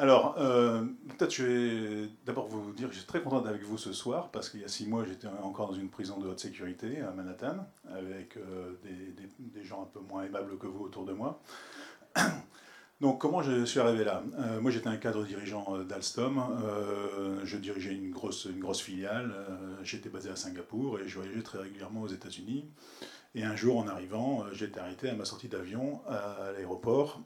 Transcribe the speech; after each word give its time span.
Alors, 0.00 0.36
euh, 0.38 0.80
peut-être 1.08 1.34
je 1.34 1.44
vais 1.44 2.08
d'abord 2.24 2.48
vous 2.48 2.72
dire 2.72 2.88
que 2.88 2.94
je 2.94 3.00
suis 3.00 3.06
très 3.06 3.20
content 3.20 3.42
d'être 3.42 3.50
avec 3.50 3.64
vous 3.64 3.76
ce 3.76 3.92
soir, 3.92 4.30
parce 4.30 4.48
qu'il 4.48 4.62
y 4.62 4.64
a 4.64 4.68
six 4.68 4.86
mois, 4.86 5.04
j'étais 5.04 5.26
encore 5.42 5.68
dans 5.68 5.74
une 5.74 5.90
prison 5.90 6.18
de 6.18 6.26
haute 6.26 6.40
sécurité 6.40 7.02
à 7.02 7.10
Manhattan, 7.10 7.66
avec 7.92 8.38
euh, 8.38 8.72
des, 9.38 9.62
gens 9.62 9.82
un 9.82 9.84
peu 9.92 10.00
moins 10.00 10.22
aimables 10.22 10.56
que 10.56 10.66
vous 10.66 10.86
autour 10.86 11.04
de 11.04 11.12
moi. 11.12 11.42
Donc, 13.02 13.20
comment 13.20 13.42
je 13.42 13.66
suis 13.66 13.78
arrivé 13.78 14.04
là? 14.04 14.22
Euh, 14.38 14.62
Moi, 14.62 14.70
j'étais 14.70 14.88
un 14.88 14.96
cadre 14.96 15.22
dirigeant 15.22 15.76
d'Alstom. 15.84 16.44
je 17.44 17.56
dirigeais 17.58 17.92
une 17.92 18.10
grosse, 18.10 18.46
une 18.46 18.58
grosse 18.58 18.80
filiale. 18.80 19.34
j'étais 19.82 20.08
basé 20.08 20.30
à 20.30 20.36
Singapour 20.36 20.98
et 20.98 21.08
je 21.08 21.18
voyageais 21.18 21.42
très 21.42 21.58
régulièrement 21.58 22.00
aux 22.00 22.08
États-Unis. 22.08 22.64
Et 23.34 23.44
un 23.44 23.54
jour, 23.54 23.76
en 23.76 23.86
arrivant, 23.86 24.46
j'ai 24.52 24.64
été 24.64 24.80
arrêté 24.80 25.10
à 25.10 25.14
ma 25.14 25.26
sortie 25.26 25.48
d'avion 25.48 26.00
à 26.08 26.52
l'aéroport 26.54 27.20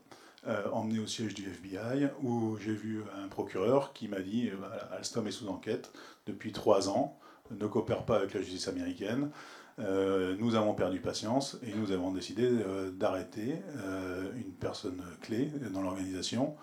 euh, 0.46 0.68
emmené 0.72 0.98
au 0.98 1.06
siège 1.06 1.32
du 1.34 1.44
FBI, 1.48 2.08
où 2.22 2.56
j'ai 2.58 2.74
vu 2.74 3.02
un 3.22 3.28
procureur 3.28 3.94
qui 3.94 4.08
m'a 4.08 4.20
dit 4.20 4.50
euh, 4.50 4.96
Alstom 4.96 5.26
est 5.26 5.30
sous 5.30 5.48
enquête 5.48 5.90
depuis 6.26 6.52
trois 6.52 6.90
ans, 6.90 7.18
ne 7.50 7.66
coopère 7.66 8.04
pas 8.04 8.16
avec 8.16 8.34
la 8.34 8.40
justice 8.40 8.68
américaine. 8.68 9.30
Euh, 9.78 10.36
nous 10.38 10.54
avons 10.54 10.74
perdu 10.74 11.00
patience 11.00 11.58
et 11.66 11.72
nous 11.74 11.92
avons 11.92 12.12
décidé 12.12 12.48
d'arrêter 12.92 13.56
une 14.36 14.52
personne 14.52 15.02
clé 15.20 15.50
dans 15.72 15.82
l'organisation, 15.82 16.56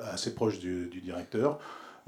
assez 0.00 0.34
proche 0.34 0.58
du 0.58 1.00
directeur, 1.00 1.58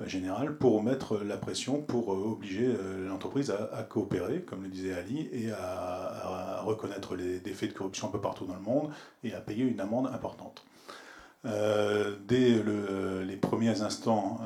euh, 0.01 0.09
général 0.09 0.57
pour 0.57 0.83
mettre 0.83 1.19
la 1.19 1.37
pression, 1.37 1.81
pour 1.81 2.13
euh, 2.13 2.17
obliger 2.17 2.67
euh, 2.67 3.09
l'entreprise 3.09 3.53
à, 3.53 3.83
coopérer, 3.85 4.43
comme 4.43 4.65
le 4.65 4.69
disait 4.69 4.93
Ali, 4.93 5.29
et 5.33 5.53
à, 5.53 6.63
reconnaître 6.65 7.15
les, 7.15 7.39
faits 7.53 7.73
de 7.73 7.79
corruption 7.79 8.09
un 8.09 8.11
peu 8.11 8.21
partout 8.21 8.45
dans 8.45 8.55
le 8.55 8.61
monde 8.61 8.91
et 9.23 9.35
à 9.35 9.41
payer 9.41 9.65
une 9.65 9.81
amende 9.81 10.07
importante. 10.07 10.65
dès 11.45 12.63
les 13.27 13.37
premiers 13.37 13.83
instants 13.83 14.41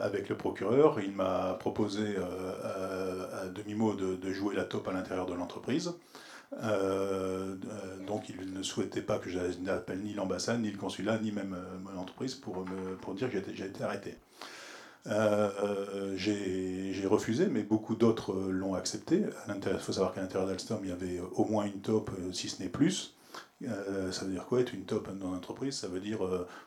avec 0.00 0.28
le 0.28 0.36
procureur, 0.36 1.00
il 1.00 1.10
m'a 1.10 1.56
proposé 1.58 2.16
à 2.16 3.48
demi-mot 3.48 3.94
de, 3.94 4.32
jouer 4.32 4.54
la 4.54 4.62
taupe 4.62 4.86
à 4.86 4.92
l'intérieur 4.92 5.26
de 5.26 5.34
l'entreprise. 5.34 5.94
donc 8.06 8.28
il 8.28 8.52
ne 8.52 8.62
souhaitait 8.62 9.02
pas 9.02 9.18
que 9.18 9.28
j'appelle 9.28 9.98
ni 9.98 10.14
l'ambassade, 10.14 10.60
ni 10.60 10.70
le 10.70 10.78
consulat, 10.78 11.18
ni 11.18 11.32
même 11.32 11.56
mon 11.82 12.00
entreprise 12.00 12.36
pour, 12.36 12.64
me, 12.64 12.94
pour 12.94 13.14
dire 13.14 13.28
que 13.32 13.38
j'ai 13.52 13.66
été 13.66 13.82
arrêté. 13.82 14.16
Euh, 15.06 16.14
j'ai 16.16 17.06
refusé, 17.06 17.46
mais 17.46 17.62
beaucoup 17.62 17.94
d'autres 17.94 18.32
euh, 18.32 18.50
l'ont 18.50 18.74
accepté. 18.74 19.24
Il 19.48 19.78
faut 19.78 19.92
savoir 19.92 20.14
qu'à 20.14 20.22
l'intérieur 20.22 20.48
d'Alstom, 20.48 20.80
il 20.82 20.88
y 20.88 20.92
avait 20.92 21.20
au 21.34 21.44
moins 21.44 21.66
une 21.66 21.80
top, 21.80 22.10
euh, 22.18 22.32
si 22.32 22.48
ce 22.48 22.62
n'est 22.62 22.70
plus. 22.70 23.14
ça 23.60 24.24
veut 24.24 24.32
dire 24.32 24.46
quoi 24.46 24.60
être 24.60 24.72
une 24.72 24.84
top 24.84 25.14
dans 25.18 25.30
l'entreprise 25.30 25.76
Ça 25.76 25.88
veut 25.88 26.00
dire 26.00 26.20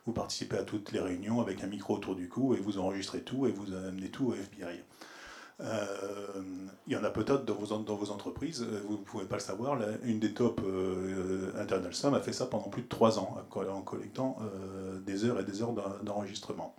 vous 0.05 0.13
participez 0.13 0.57
à 0.57 0.63
toutes 0.63 0.91
les 0.91 0.99
réunions 0.99 1.41
avec 1.41 1.63
un 1.63 1.67
micro 1.67 1.95
autour 1.95 2.15
du 2.15 2.27
cou 2.29 2.55
et 2.55 2.59
vous 2.59 2.77
enregistrez 2.79 3.21
tout 3.21 3.47
et 3.47 3.51
vous 3.51 3.73
amenez 3.73 4.09
tout 4.09 4.27
au 4.27 4.33
FBI. 4.33 4.83
il 5.59 6.93
y 6.93 6.95
en 6.95 7.03
a 7.03 7.09
peut-être 7.09 7.45
dans 7.45 7.55
vos, 7.55 8.11
entreprises, 8.11 8.65
vous 8.87 8.97
ne 8.97 9.03
pouvez 9.03 9.25
pas 9.25 9.35
le 9.35 9.41
savoir, 9.41 9.79
une 10.03 10.19
des 10.19 10.33
top 10.33 10.61
internes 11.59 11.83
d'Alstom 11.83 12.13
a 12.13 12.19
fait 12.19 12.33
ça 12.33 12.45
pendant 12.45 12.69
plus 12.69 12.83
de 12.83 12.87
trois 12.87 13.19
ans, 13.19 13.37
en 13.55 13.81
collectant 13.81 14.37
des 15.05 15.25
heures 15.25 15.39
et 15.39 15.43
des 15.43 15.61
heures 15.61 15.73
d'enregistrement. 16.03 16.75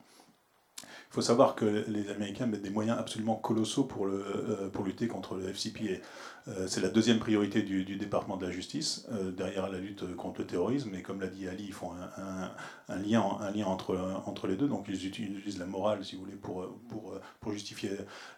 Il 1.10 1.14
faut 1.14 1.22
savoir 1.22 1.54
que 1.54 1.64
les 1.88 2.10
Américains 2.10 2.46
mettent 2.46 2.62
des 2.62 2.68
moyens 2.68 2.98
absolument 2.98 3.36
colossaux 3.36 3.84
pour, 3.84 4.04
le, 4.04 4.22
euh, 4.26 4.68
pour 4.68 4.84
lutter 4.84 5.08
contre 5.08 5.36
le 5.36 5.48
FCPA. 5.48 6.02
Euh, 6.48 6.66
c'est 6.68 6.82
la 6.82 6.90
deuxième 6.90 7.18
priorité 7.18 7.62
du, 7.62 7.96
département 7.96 8.36
de 8.36 8.44
la 8.44 8.52
justice, 8.52 9.06
euh, 9.12 9.30
derrière 9.30 9.70
la 9.70 9.78
lutte 9.78 10.14
contre 10.16 10.40
le 10.40 10.46
terrorisme. 10.46 10.94
Et 10.94 11.00
comme 11.00 11.22
l'a 11.22 11.28
dit 11.28 11.48
Ali, 11.48 11.64
ils 11.66 11.72
font 11.72 11.92
un, 12.18 12.96
lien, 12.98 13.24
un 13.40 13.50
lien 13.50 13.64
entre, 13.64 13.96
entre 14.26 14.48
les 14.48 14.56
deux. 14.56 14.68
Donc 14.68 14.84
ils 14.88 15.06
utilisent 15.06 15.58
la 15.58 15.64
morale, 15.64 16.04
si 16.04 16.14
vous 16.14 16.24
voulez, 16.24 16.36
pour, 16.36 16.66
pour, 16.90 17.18
pour 17.40 17.52
justifier 17.52 17.92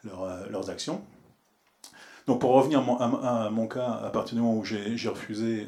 leurs 0.04 0.70
actions. 0.70 1.02
Donc 2.28 2.40
pour 2.40 2.52
revenir 2.52 2.78
à 3.00 3.50
mon, 3.50 3.66
cas, 3.66 4.00
à 4.04 4.10
partir 4.10 4.36
du 4.36 4.42
moment 4.42 4.56
où 4.56 4.64
j'ai 4.64 5.08
refusé, 5.08 5.66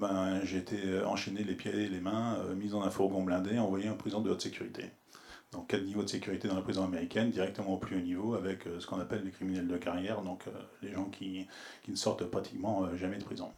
ben, 0.00 0.40
j'ai 0.44 0.56
été 0.56 1.02
enchaîné 1.04 1.44
les 1.44 1.54
pieds 1.54 1.74
et 1.74 1.88
les 1.88 2.00
mains, 2.00 2.38
mis 2.56 2.68
dans 2.68 2.80
un 2.80 2.90
fourgon 2.90 3.22
blindé, 3.22 3.58
envoyé 3.58 3.90
en 3.90 3.96
prison 3.96 4.20
de 4.20 4.30
haute 4.30 4.40
sécurité 4.40 4.84
donc 5.52 5.66
quatre 5.66 5.84
niveaux 5.84 6.02
de 6.02 6.08
sécurité 6.08 6.48
dans 6.48 6.54
la 6.54 6.62
prison 6.62 6.84
américaine, 6.84 7.30
directement 7.30 7.74
au 7.74 7.78
plus 7.78 7.96
haut 7.96 8.02
niveau, 8.02 8.34
avec 8.34 8.66
euh, 8.66 8.78
ce 8.78 8.86
qu'on 8.86 9.00
appelle 9.00 9.22
les 9.24 9.30
criminels 9.30 9.66
de 9.66 9.76
carrière, 9.76 10.22
donc 10.22 10.44
euh, 10.46 10.50
les 10.82 10.92
gens 10.92 11.06
qui, 11.06 11.46
qui, 11.82 11.90
ne 11.90 11.96
sortent 11.96 12.24
pratiquement 12.24 12.84
euh, 12.84 12.96
jamais 12.96 13.18
de 13.18 13.24
prison. 13.24 13.50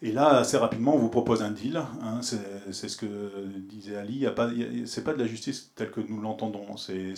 Et 0.00 0.10
là, 0.10 0.38
assez 0.38 0.56
rapidement, 0.56 0.96
on 0.96 0.98
vous 0.98 1.10
propose 1.10 1.42
un 1.42 1.52
deal. 1.52 1.76
Hein, 1.76 2.22
c'est 2.22 2.88
ce 2.88 2.96
que 2.96 3.46
disait 3.68 3.94
Ali. 3.94 4.26
Ce 4.84 4.98
n'est 4.98 5.04
pas 5.04 5.12
de 5.12 5.18
la 5.18 5.28
justice 5.28 5.72
telle 5.76 5.92
que 5.92 6.00
nous 6.00 6.20
l'entendons. 6.20 6.76
C'est 6.76 7.14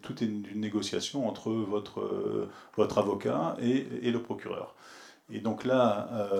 tout 0.00 0.16
une, 0.20 0.46
une, 0.46 0.60
négociation 0.60 1.26
entre 1.26 1.50
votre, 1.50 2.48
votre 2.76 2.98
avocat 2.98 3.56
et, 3.60 3.88
et, 4.02 4.12
le 4.12 4.22
procureur. 4.22 4.76
Et 5.32 5.40
donc 5.40 5.64
là, 5.64 6.30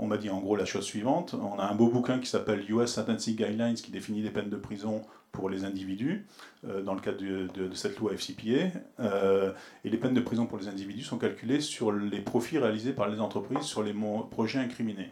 on 0.00 0.08
m'a 0.08 0.16
dit 0.16 0.28
en 0.28 0.40
gros 0.40 0.56
la 0.56 0.64
chose 0.64 0.84
suivante. 0.84 1.36
On 1.40 1.60
a 1.60 1.66
un 1.66 1.74
beau 1.76 1.86
bouquin 1.86 2.18
qui 2.18 2.26
s'appelle 2.26 2.68
US 2.68 2.90
Sentencing 2.90 3.36
Guidelines 3.36 3.76
qui 3.76 3.92
définit 3.92 4.22
les 4.22 4.30
peines 4.30 4.50
de 4.50 4.56
prison 4.56 5.02
pour 5.32 5.50
les 5.50 5.64
individus, 5.64 6.26
euh, 6.66 6.82
dans 6.82 6.94
le 6.94 7.00
cadre 7.00 7.18
de, 7.18 7.74
cette 7.74 7.98
loi 7.98 8.12
FCPA. 8.12 8.78
Euh, 9.00 9.52
et 9.84 9.90
les 9.90 9.96
peines 9.96 10.14
de 10.14 10.20
prison 10.20 10.46
pour 10.46 10.58
les 10.58 10.68
individus 10.68 11.04
sont 11.04 11.18
calculées 11.18 11.60
sur 11.60 11.92
les 11.92 12.20
profits 12.20 12.58
réalisés 12.58 12.92
par 12.92 13.08
les 13.08 13.20
entreprises 13.20 13.62
sur 13.62 13.82
les 13.82 13.94
projets 14.30 14.58
incriminés. 14.58 15.10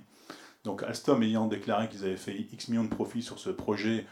Donc 0.65 0.82
Alstom 0.82 1.22
ayant 1.22 1.47
déclaré 1.47 1.88
qu'ils 1.88 2.04
avaient 2.04 2.16
fait 2.16 2.34
X 2.53 2.69
millions 2.69 2.84
de 2.84 2.88
profits 2.88 3.22
sur 3.22 3.38
ce 3.38 3.50
projet 3.50 4.04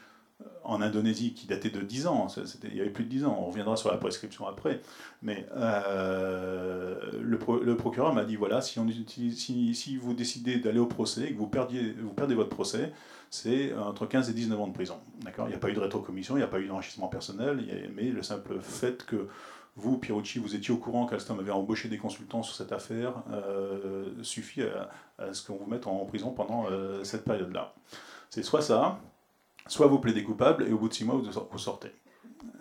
en 0.65 0.81
Indonésie 0.81 1.35
qui 1.35 1.47
datait 1.47 1.71
de 1.71 1.81
10 1.81 2.07
ans, 2.07 2.27
il 2.65 2.75
y 2.75 2.81
avait 2.81 2.91
plus 2.91 3.05
de 3.05 3.11
10 3.11 3.27
ans, 3.27 3.39
on 3.41 3.47
reviendra 3.47 3.77
sur 3.77 3.91
la 3.91 3.99
prescription 3.99 4.47
après, 4.47 4.81
mais 5.23 5.47
le, 5.55 7.35
procureur 7.77 8.15
m'a 8.15 8.25
dit 8.25 8.37
voilà, 8.37 8.61
si, 8.61 9.97
vous 9.97 10.15
décidez 10.15 10.57
d'aller 10.57 10.79
au 10.79 10.87
procès 10.87 11.29
et 11.29 11.33
que 11.33 11.39
vous, 11.39 11.49
perdiez, 11.49 11.95
perdez 12.17 12.35
votre 12.35 12.49
procès, 12.49 12.93
c'est 13.31 13.75
entre 13.75 14.07
15 14.07 14.31
et 14.31 14.33
19 14.33 14.61
ans 14.61 14.69
de 14.69 14.73
prison. 14.73 14.99
D'accord? 15.23 15.47
Il 15.47 15.51
n'y 15.51 15.57
a 15.57 15.59
pas 15.59 15.69
eu 15.69 15.75
de 15.75 15.81
rétrocommission, 15.81 16.37
il 16.37 16.39
n'y 16.39 16.45
a 16.45 16.49
pas 16.49 16.61
eu 16.61 16.67
d'enrichissement 16.67 17.09
personnel, 17.09 17.63
mais 17.95 18.05
le 18.05 18.23
simple 18.23 18.59
fait 18.61 19.05
que 19.05 19.29
vous, 19.77 19.99
Pierucci, 19.99 20.39
vous 20.39 20.55
étiez 20.55 20.73
au 20.73 20.77
courant 20.77 21.07
qu'Alstom 21.07 21.41
avait 21.41 21.51
embauché 21.51 21.89
des 21.89 21.99
consultants 21.99 22.43
sur 22.43 22.55
cette 22.55 22.71
affaire 22.71 23.25
euh, 23.33 24.07
suffit 24.23 24.63
à, 24.63 25.33
ce 25.33 25.45
qu'on 25.45 25.57
vous 25.57 25.67
mette 25.67 25.87
en 25.87 26.05
prison 26.05 26.31
pendant 26.31 26.67
euh, 26.71 27.03
cette 27.03 27.25
période-là. 27.25 27.75
C'est 28.31 28.43
soit 28.43 28.63
ça, 28.63 29.01
soit 29.67 29.87
vous 29.87 29.99
plaidez 29.99 30.23
coupable 30.23 30.67
et 30.69 30.73
au 30.73 30.79
bout 30.79 30.89
de 30.89 30.95
six 30.95 31.05
mois, 31.05 31.21
vous 31.51 31.59
sortez. 31.59 31.93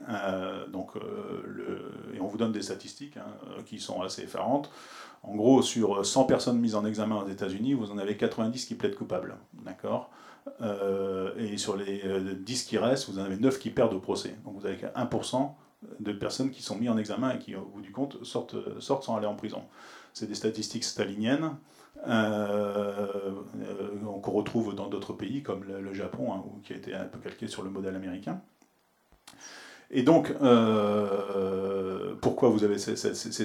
Euh, 0.09 0.68
donc, 0.68 0.96
le, 0.96 1.91
et 2.14 2.19
on 2.19 2.28
vous 2.28 2.38
donne 2.38 2.52
des 2.52 2.62
statistiques 2.62 3.18
hein, 3.18 3.62
qui 3.66 3.80
sont 3.80 4.02
assez 4.02 4.24
effarantes. 4.24 4.69
En 5.24 5.36
gros, 5.36 5.62
sur 5.62 6.06
100 6.06 6.25
personnes 6.25 6.59
mises 6.59 6.75
en 6.75 6.86
examen 6.86 7.16
aux 7.16 7.28
États-Unis, 7.28 7.74
vous 7.74 7.92
en 7.92 7.97
avez 7.97 8.18
90 8.18 8.66
qui 8.66 8.75
plaident 8.75 8.96
coupables. 8.96 9.38
D'accord? 9.53 10.09
Euh, 10.62 11.34
et 11.38 11.58
sur 11.58 11.78
les 11.78 12.03
10 12.36 12.63
euh, 12.66 12.68
qui 12.68 12.78
restent, 12.78 13.09
vous 13.09 13.19
en 13.19 13.24
avez 13.24 13.38
9 13.38 13.58
qui 13.59 13.69
perdent 13.69 13.94
au 13.94 14.00
procès. 14.00 14.36
Donc 14.44 14.59
vous 14.59 14.66
avez 14.66 14.78
1% 14.78 15.52
de 16.00 16.12
personnes 16.12 16.52
qui 16.52 16.62
sont 16.62 16.78
mises 16.78 16.90
en 16.90 16.97
examen 16.97 17.31
et 17.31 17.40
qui, 17.40 17.56
au 17.56 17.66
bout 17.66 17.81
du 17.81 17.92
compte, 17.92 18.24
sortent, 18.25 18.56
sortent 18.81 19.03
sans 19.03 19.16
aller 19.16 19.28
en 19.28 19.36
prison. 19.36 19.63
C'est 20.13 20.28
des 20.28 20.36
statistiques 20.36 20.84
staliniennes 20.84 21.46
euh, 21.46 21.50
qu'on 24.22 24.31
retrouve 24.31 24.75
dans 24.75 24.88
d'autres 24.88 25.14
pays 25.14 25.44
comme 25.44 25.64
le, 25.64 25.94
Japon, 25.94 26.34
hein, 26.34 26.44
qui 26.64 26.74
a 26.74 26.75
été 26.75 26.94
un 26.94 27.06
peu 27.06 27.19
calqué 27.19 27.47
sur 27.47 27.64
le 27.64 27.69
modèle 27.69 27.96
américain. 27.96 28.41
Et 29.96 30.02
donc, 30.02 30.34
euh, 30.42 32.16
pourquoi 32.19 32.50
vous 32.50 32.63
avez 32.63 32.80
ces, 32.80 32.96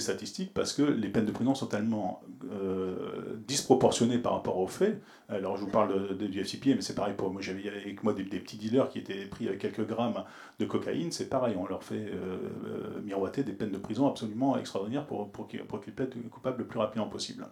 statistiques? 0.01 0.55
Parce 0.55 0.73
que 0.73 0.83
les 0.83 1.09
peines 1.09 1.27
de 1.27 1.31
prison 1.31 1.55
sont 1.55 1.67
tellement 1.67 2.23
euh, 2.51 3.37
disproportionnées 3.47 4.17
par 4.17 4.33
rapport 4.33 4.57
aux 4.57 4.67
faits. 4.67 4.99
Alors, 5.29 5.59
je 5.59 5.65
vous 5.65 5.71
parle 5.71 6.17
du 6.17 6.43
FCPA, 6.43 6.71
mais 6.75 6.81
c'est 6.81 6.95
pareil 6.95 7.13
pour 7.15 7.31
moi. 7.31 7.43
J'avais 7.43 7.69
avec 7.69 8.03
moi 8.03 8.15
des, 8.15 8.25
petits 8.25 8.57
dealers 8.57 8.89
qui 8.89 8.99
étaient 8.99 9.27
pris 9.27 9.47
avec 9.47 9.61
quelques 9.61 9.87
grammes 9.87 10.25
de 10.59 10.65
cocaïne. 10.65 11.13
C'est 11.13 11.29
pareil, 11.29 11.55
on 11.59 11.67
leur 11.67 11.85
fait 11.85 12.07
euh, 12.15 13.01
miroiter 13.05 13.43
des 13.43 13.53
peines 13.53 13.73
de 13.73 13.79
prison 13.79 14.09
absolument 14.09 14.57
extraordinaires 14.57 15.07
pour, 15.07 15.49
qu'ils 15.49 15.93
plaident 15.95 16.15
coupables 16.31 16.61
le 16.61 16.67
plus 16.67 16.79
rapidement 16.79 17.09
possible. 17.09 17.47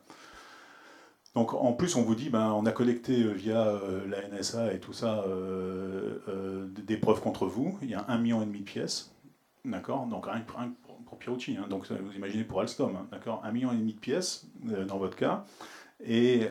Donc 1.37 1.53
en 1.53 1.75
plus, 1.75 1.97
on 1.97 2.03
vous 2.03 2.15
dit, 2.15 2.31
ben, 2.31 2.51
on 2.53 2.65
a 2.65 2.73
collecté 2.73 3.23
euh, 3.23 3.33
via 3.33 3.69
euh, 3.69 4.07
la 4.09 4.27
NSA 4.27 4.73
et 4.73 4.81
tout 4.81 4.95
ça 4.95 5.23
euh, 5.29 6.67
des 6.67 6.97
preuves 6.97 7.21
contre 7.21 7.45
vous. 7.47 7.79
Il 7.83 7.91
y 7.91 7.95
a 7.95 8.07
un 8.09 8.17
million 8.17 8.41
et 8.41 8.47
demi 8.47 8.61
de 8.61 8.65
pièces, 8.65 9.15
d'accord? 9.67 10.07
Donc 10.07 10.25
rien, 10.25 10.43
rien 10.57 10.73
pour 11.05 11.19
Pierucci, 11.19 11.59
hein. 11.59 11.67
donc 11.69 11.87
vous 11.93 12.13
imaginez 12.17 12.43
pour 12.43 12.63
Alstom, 12.63 12.97
hein, 12.97 13.07
d'accord? 13.13 13.43
Un 13.45 13.53
million 13.53 13.71
et 13.71 13.77
demi 13.77 13.93
de 13.93 14.01
pièces 14.01 14.47
dans 14.89 14.97
votre 14.97 15.15
cas. 15.15 15.45
Et 16.03 16.49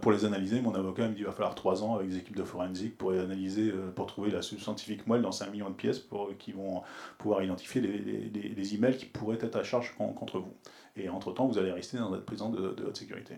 pour 0.00 0.12
les 0.12 0.24
analyser, 0.24 0.60
mon 0.60 0.74
avocat 0.74 1.04
me 1.04 1.10
dit 1.10 1.16
qu'il 1.16 1.26
va 1.26 1.32
falloir 1.32 1.54
trois 1.54 1.82
ans 1.82 1.96
avec 1.96 2.08
des 2.08 2.16
équipes 2.18 2.36
de 2.36 2.44
forensique 2.44 2.96
pour 2.96 3.12
analyser, 3.12 3.72
pour 3.94 4.06
trouver 4.06 4.30
la 4.30 4.42
scientifique 4.42 5.06
moelle 5.06 5.22
dans 5.22 5.32
5 5.32 5.50
millions 5.50 5.70
de 5.70 5.74
pièces 5.74 5.98
pour, 5.98 6.30
qui 6.38 6.52
vont 6.52 6.82
pouvoir 7.18 7.42
identifier 7.42 7.80
les, 7.80 8.74
emails 8.74 8.96
qui 8.96 9.06
pourraient 9.06 9.38
être 9.40 9.56
à 9.56 9.62
charge 9.62 9.94
contre 9.96 10.38
vous. 10.38 10.54
Et 10.96 11.08
entre-temps, 11.08 11.46
vous 11.46 11.58
allez 11.58 11.72
rester 11.72 11.98
dans 11.98 12.08
votre 12.08 12.24
prison 12.24 12.50
de, 12.50 12.84
haute 12.84 12.96
sécurité. 12.96 13.34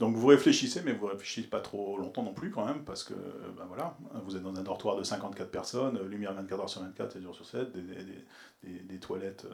Donc 0.00 0.16
vous 0.16 0.26
réfléchissez, 0.26 0.82
mais 0.84 0.92
vous 0.92 1.06
réfléchissez 1.06 1.46
pas 1.46 1.60
trop 1.60 1.96
longtemps 1.98 2.24
non 2.24 2.34
plus 2.34 2.50
quand 2.50 2.64
même, 2.64 2.84
parce 2.84 3.04
que 3.04 3.14
ben 3.56 3.64
voilà, 3.68 3.96
vous 4.24 4.36
êtes 4.36 4.42
dans 4.42 4.54
un 4.54 4.62
dortoir 4.62 4.96
de 4.96 5.04
54 5.04 5.50
personnes, 5.50 6.02
lumière 6.08 6.34
24 6.34 6.60
heures 6.60 6.68
sur 6.68 6.80
24, 6.82 7.12
7 7.12 7.22
jours 7.22 7.34
sur 7.34 7.46
7, 7.46 7.72
des, 7.72 8.98
toilettes 8.98 9.46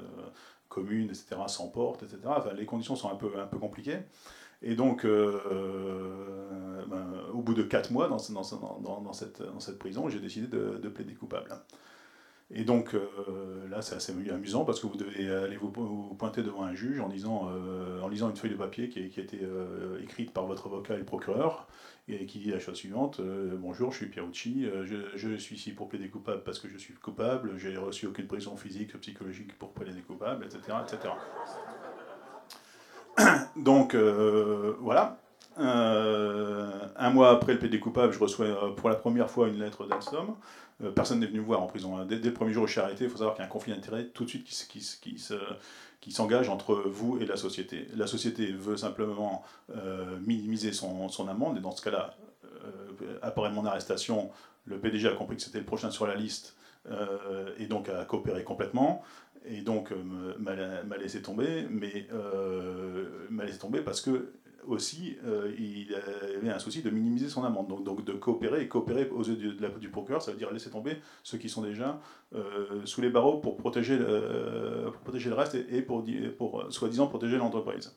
communes, 0.70 1.08
etc., 1.08 1.36
sans 1.46 1.68
porte, 1.68 2.04
etc. 2.04 2.20
Enfin, 2.24 2.54
les 2.54 2.64
conditions 2.64 2.96
sont 2.96 3.10
un 3.10 3.16
peu, 3.16 3.30
un 3.38 3.46
peu 3.46 3.58
compliquées. 3.58 3.98
Et 4.62 4.74
donc, 4.74 5.04
ben, 5.04 5.20
au 7.32 7.40
bout 7.42 7.54
de 7.54 7.62
4 7.62 7.90
mois 7.92 8.08
dans, 8.08 8.18
cette, 8.18 9.78
prison, 9.78 10.08
j'ai 10.08 10.20
décidé 10.20 10.46
de, 10.46 10.78
de 10.78 10.88
plaider 10.88 11.14
coupable. 11.14 11.50
Et 12.52 12.64
donc 12.64 12.94
euh, 12.94 13.68
là, 13.68 13.80
c'est 13.80 13.94
assez 13.94 14.12
amusant 14.30 14.64
parce 14.64 14.80
que 14.80 14.86
vous 14.88 14.96
devez 14.96 15.32
aller 15.32 15.56
vous, 15.56 15.70
pointer 16.18 16.42
devant 16.42 16.64
un 16.64 16.74
juge 16.74 16.98
en, 16.98 17.08
euh, 17.12 18.08
lisant 18.10 18.28
une 18.28 18.36
feuille 18.36 18.50
de 18.50 18.56
papier 18.56 18.88
qui, 18.88 19.08
qui 19.08 19.20
a 19.20 19.22
été 19.22 19.38
euh, 19.42 20.02
écrite 20.02 20.32
par 20.32 20.46
votre 20.46 20.66
avocat 20.66 20.94
et 20.94 20.98
le 20.98 21.04
procureur 21.04 21.68
et 22.08 22.26
qui 22.26 22.40
dit 22.40 22.50
la 22.50 22.58
chose 22.58 22.74
suivante 22.74 23.20
Bonjour, 23.20 23.92
je 23.92 23.98
suis 23.98 24.06
Pierucci, 24.06 24.66
je, 24.84 24.96
je, 25.14 25.36
suis 25.36 25.54
ici 25.54 25.70
pour 25.70 25.88
plaider 25.88 26.08
coupable 26.08 26.42
parce 26.42 26.58
que 26.58 26.68
je 26.68 26.76
suis 26.76 26.94
coupable, 26.94 27.56
j'ai 27.56 27.76
reçu 27.76 28.06
aucune 28.06 28.26
prison 28.26 28.56
physique, 28.56 28.98
psychologique 29.00 29.56
pour 29.56 29.72
plaider 29.72 30.00
coupable, 30.00 30.44
etc. 30.44 30.76
etc. 30.82 31.10
Donc 33.56 33.94
voilà. 33.94 35.16
un 35.56 37.10
mois 37.10 37.30
après 37.30 37.54
le 37.54 37.58
plaider 37.58 37.80
coupable, 37.80 38.12
je 38.12 38.18
reçois 38.18 38.74
pour 38.76 38.88
la 38.88 38.96
première 38.96 39.30
fois 39.30 39.48
une 39.48 39.58
lettre 39.58 39.86
d'Alstom 39.86 40.36
euh, 40.82 40.90
personne 40.90 41.20
n'est 41.20 41.26
venu 41.26 41.40
me 41.40 41.44
voir 41.44 41.62
en 41.62 41.66
prison. 41.66 41.96
Hein. 41.98 42.06
Dès, 42.06 42.16
le 42.16 42.32
premier 42.32 42.52
jour 42.52 42.64
où 42.64 42.66
je 42.66 42.72
suis 42.72 42.80
arrêté, 42.80 43.04
il 43.04 43.10
faut 43.10 43.18
savoir 43.18 43.34
qu'il 43.34 43.42
y 43.42 43.44
a 43.44 43.48
un 43.48 43.52
conflit 43.52 43.72
d'intérêts 43.72 44.06
tout 44.06 44.24
de 44.24 44.28
suite 44.28 44.46
qui, 44.46 46.12
s'engage 46.12 46.48
entre 46.48 46.74
vous 46.74 47.18
et 47.20 47.26
la 47.26 47.36
société. 47.36 47.86
La 47.94 48.06
société 48.06 48.52
veut 48.52 48.76
simplement 48.76 49.44
euh, 49.74 50.18
minimiser 50.26 50.72
son, 50.72 51.28
amende, 51.28 51.58
et 51.58 51.60
dans 51.60 51.72
ce 51.72 51.82
cas-là, 51.82 52.16
euh, 52.44 53.18
après 53.22 53.50
mon 53.50 53.66
arrestation, 53.66 54.30
le 54.64 54.78
PDG 54.78 55.08
a 55.08 55.12
compris 55.12 55.36
que 55.36 55.42
c'était 55.42 55.58
le 55.58 55.64
prochain 55.64 55.90
sur 55.90 56.06
la 56.06 56.14
liste, 56.14 56.56
et 57.58 57.66
donc 57.66 57.90
a 57.90 58.06
coopéré 58.06 58.42
complètement, 58.42 59.04
et 59.44 59.62
donc 59.62 59.92
m'a 60.38 60.96
laissé 60.98 61.22
tomber, 61.22 61.66
mais 61.70 62.06
m'a 63.30 63.44
laissé 63.44 63.58
tomber 63.58 63.80
parce 63.80 64.00
que 64.00 64.32
aussi, 64.66 65.16
euh, 65.24 65.52
il 65.58 65.94
avait 66.36 66.50
un 66.50 66.58
souci 66.58 66.82
de 66.82 66.90
minimiser 66.90 67.28
son 67.28 67.44
amende, 67.44 67.82
donc, 67.84 68.04
de 68.04 68.12
coopérer, 68.12 68.62
et 68.62 68.68
coopérer 68.68 69.08
aux 69.10 69.22
yeux 69.22 69.36
du, 69.36 69.56
du 69.78 69.88
procureur, 69.88 70.22
ça 70.22 70.30
veut 70.32 70.38
dire 70.38 70.50
laisser 70.52 70.70
tomber 70.70 70.98
ceux 71.22 71.38
qui 71.38 71.48
sont 71.48 71.62
déjà 71.62 72.00
euh, 72.34 72.84
sous 72.84 73.00
les 73.00 73.10
barreaux 73.10 73.38
pour 73.38 73.56
protéger 73.56 73.96
le, 73.98 74.92
reste 75.34 75.54
et, 75.54 75.82
pour 75.82 76.64
soi-disant 76.70 77.06
protéger 77.06 77.36
l'entreprise. 77.36 77.94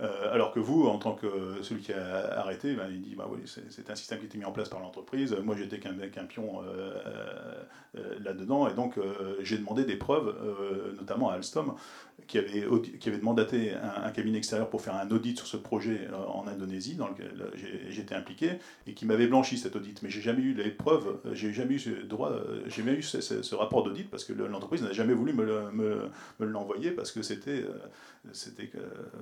Euh, 0.00 0.32
alors 0.32 0.52
que 0.52 0.60
vous, 0.60 0.86
en 0.86 0.98
tant 0.98 1.14
que 1.14 1.62
celui 1.62 1.82
qui 1.82 1.92
a 1.92 2.38
arrêté, 2.38 2.74
ben, 2.74 2.88
il 2.90 3.00
dit 3.00 3.14
bah 3.14 3.28
oui, 3.30 3.40
c'est 3.44 3.90
un 3.90 3.94
système 3.94 4.18
qui 4.18 4.26
été 4.26 4.38
mis 4.38 4.44
en 4.44 4.52
place 4.52 4.68
par 4.68 4.80
l'entreprise. 4.80 5.36
Moi, 5.42 5.56
j'étais 5.56 5.78
qu'un 5.78 6.24
pion 6.24 6.60
là-dedans, 8.20 8.68
et 8.68 8.74
donc 8.74 8.98
j'ai 9.40 9.58
demandé 9.58 9.84
des 9.84 9.96
preuves, 9.96 10.34
notamment 10.98 11.30
à 11.30 11.34
Alstom, 11.34 11.74
qui 12.26 12.38
avait, 12.38 12.64
qui 12.98 13.08
avait 13.08 13.20
un, 13.24 14.10
cabinet 14.10 14.38
extérieur 14.38 14.70
pour 14.70 14.80
faire 14.80 14.94
un 14.94 15.10
audit 15.10 15.36
sur 15.36 15.46
ce 15.46 15.56
projet 15.56 16.08
euh, 16.10 16.16
en 16.16 16.46
Indonésie, 16.46 16.94
dans 16.94 17.08
lequel 17.08 17.32
euh, 17.40 17.50
j'étais 17.88 18.14
impliqué, 18.14 18.52
et 18.86 18.94
qui 18.94 19.04
m'avait 19.04 19.26
blanchi 19.26 19.58
cet 19.58 19.76
audit. 19.76 20.02
Mais 20.02 20.10
j'ai 20.10 20.20
jamais 20.20 20.42
eu 20.42 20.54
les 20.54 20.70
preuves, 20.70 21.18
euh, 21.26 21.34
j'ai 21.34 21.52
jamais 21.52 21.74
eu 21.74 22.04
droit, 22.04 22.32
j'ai 22.66 22.82
jamais 22.82 22.92
eu 22.92 23.02
ce, 23.02 23.54
rapport 23.54 23.82
d'audit 23.82 24.08
parce 24.10 24.24
que 24.24 24.32
l'entreprise 24.32 24.82
n'a 24.82 24.92
jamais 24.92 25.14
voulu 25.14 25.32
me, 25.32 26.10
l'envoyer 26.40 26.90
parce 26.90 27.12
que 27.12 27.22
c'était 27.22 27.64
c'était 28.32 28.70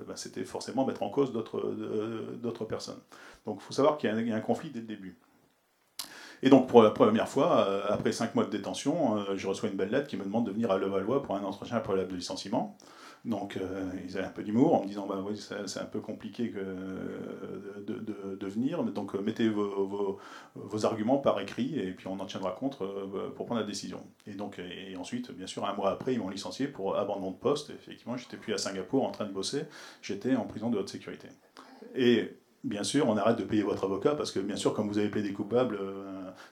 bah, 0.07 0.15
c'était 0.17 0.45
forcément 0.45 0.62
mettre 0.69 1.03
en 1.03 1.11
cause 1.11 1.33
d'autres 1.33 2.65
personnes. 2.65 3.01
Donc 3.47 3.59
il 3.61 3.65
faut 3.65 3.73
savoir 3.73 3.99
qu'il 3.99 4.11
y, 4.11 4.33
a 4.33 4.37
un 4.37 4.41
conflit 4.41 4.71
dès 4.71 4.81
le 4.81 4.87
début. 4.87 5.19
Et 6.45 6.51
donc, 6.51 6.67
pour 6.67 6.83
la 6.83 6.91
première 6.91 7.29
fois, 7.29 7.87
après 7.89 8.11
cinq 8.11 8.35
mois 8.35 8.45
de 8.45 8.51
détention, 8.51 9.25
je 9.37 9.47
reçois 9.47 9.69
une 9.69 9.77
belle 9.77 9.91
lettre 9.91 10.09
qui 10.09 10.17
me 10.17 10.25
demande 10.25 10.47
de 10.47 10.51
venir 10.51 10.73
à 10.73 10.79
Levallois 10.79 11.23
pour 11.23 11.37
un 11.37 11.45
entretien 11.45 11.79
préalable 11.79 12.11
de 12.11 12.17
licenciement. 12.17 12.77
Donc 13.25 13.57
euh, 13.57 13.89
ils 14.05 14.19
avaient 14.19 14.27
un 14.27 14.31
peu 14.31 14.43
d'humour 14.43 14.75
en 14.75 14.83
me 14.83 14.89
disant 14.89 15.07
bah 15.07 15.23
oui 15.25 15.37
c'est 15.37 15.79
un 15.79 15.85
peu 15.85 16.01
compliqué 16.01 16.51
que, 16.51 16.59
de, 17.81 18.35
de, 18.35 18.47
venir, 18.49 18.83
donc 18.83 19.15
euh, 19.15 19.21
mettez 19.21 19.49
vos, 19.49 20.19
vos, 20.57 20.85
arguments 20.85 21.19
par 21.19 21.39
écrit 21.39 21.79
et 21.79 21.93
puis 21.93 22.09
on 22.09 22.19
en 22.19 22.27
tiendra 22.27 22.51
compte 22.51 22.79
euh, 22.83 23.31
pour 23.31 23.47
prendre 23.47 23.61
la 23.61 23.67
décision. 23.67 24.01
Et 24.27 24.33
donc 24.33 24.59
et 24.59 24.97
ensuite 24.97 25.31
bien 25.31 25.47
sûr 25.47 25.65
un 25.65 25.73
mois 25.73 25.93
après 25.93 26.15
ils 26.15 26.19
m'ont 26.19 26.31
licencié 26.31 26.67
pour 26.67 26.97
abandon 26.97 27.31
de 27.31 27.37
poste. 27.37 27.71
effectivement 27.71 28.17
j'étais 28.17 28.37
plus 28.37 28.55
à 28.55 28.59
Singapour 28.59 29.05
en 29.05 29.13
train 29.13 29.27
de 29.27 29.33
bosser, 29.33 29.67
j'étais 30.03 30.35
en 30.35 30.45
prison 30.45 30.69
de 30.69 30.79
haute 30.79 30.89
sécurité. 30.89 31.29
Et 31.95 32.29
bien 32.65 32.83
sûr, 32.83 33.09
on 33.09 33.17
arrête 33.17 33.39
de 33.39 33.45
payer 33.45 33.63
votre 33.63 33.85
avocat 33.85 34.17
parce 34.17 34.33
que, 34.33 34.41
bien 34.41 34.57
sûr, 34.57 34.73
comme 34.73 34.89
vous 34.89 34.99
avez 34.99 35.09
plaidé 35.09 35.33
coupable, 35.33 35.79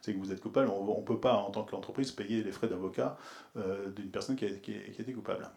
c'est 0.02 0.12
que 0.12 0.19
vous 0.19 0.32
êtes 0.32 0.40
coupable. 0.40 0.69
On 0.69 0.99
ne 0.99 1.05
peut 1.05 1.20
pas, 1.20 1.34
en 1.34 1.50
tant 1.50 1.62
qu'entreprise, 1.62 2.11
payer 2.11 2.43
les 2.43 2.52
frais 2.52 2.69
d'avocat 2.69 3.17
d'une 3.55 4.11
personne 4.11 4.37
qui 4.37 4.44
a, 4.44 4.50
qui, 4.50 4.72
qui 4.72 4.99
a, 4.99 5.02
été 5.02 5.12
coupable. 5.12 5.49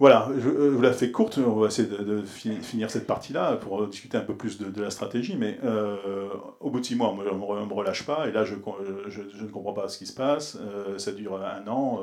Voilà, 0.00 0.28
je, 0.36 0.48
euh, 0.48 0.70
vous 0.70 0.82
la 0.82 0.92
fais 0.92 1.12
courte, 1.12 1.38
on 1.38 1.60
va 1.60 1.68
essayer 1.68 1.86
de, 1.86 2.20
finir 2.22 2.90
cette 2.90 3.06
partie-là 3.06 3.56
pour 3.56 3.86
discuter 3.86 4.16
un 4.16 4.22
peu 4.22 4.34
plus 4.36 4.58
de, 4.58 4.82
la 4.82 4.90
stratégie, 4.90 5.36
mais 5.36 5.56
euh, 5.62 6.28
au 6.58 6.70
bout 6.70 6.80
de 6.80 6.84
six 6.84 6.96
mois, 6.96 7.10
on 7.10 7.16
ne 7.16 7.66
me, 7.66 7.72
relâche 7.72 8.04
pas, 8.04 8.26
et 8.26 8.32
là 8.32 8.44
je, 8.44 8.56
ne 8.56 9.50
comprends 9.50 9.72
pas 9.72 9.86
ce 9.86 9.98
qui 9.98 10.06
se 10.06 10.12
passe, 10.12 10.58
euh, 10.60 10.98
ça 10.98 11.12
dure 11.12 11.40
un 11.40 11.68
an, 11.68 12.00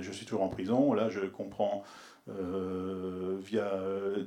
je 0.00 0.12
suis 0.12 0.24
toujours 0.26 0.44
en 0.44 0.48
prison, 0.48 0.92
là 0.94 1.08
je 1.08 1.20
comprends 1.20 1.82
via 2.28 3.68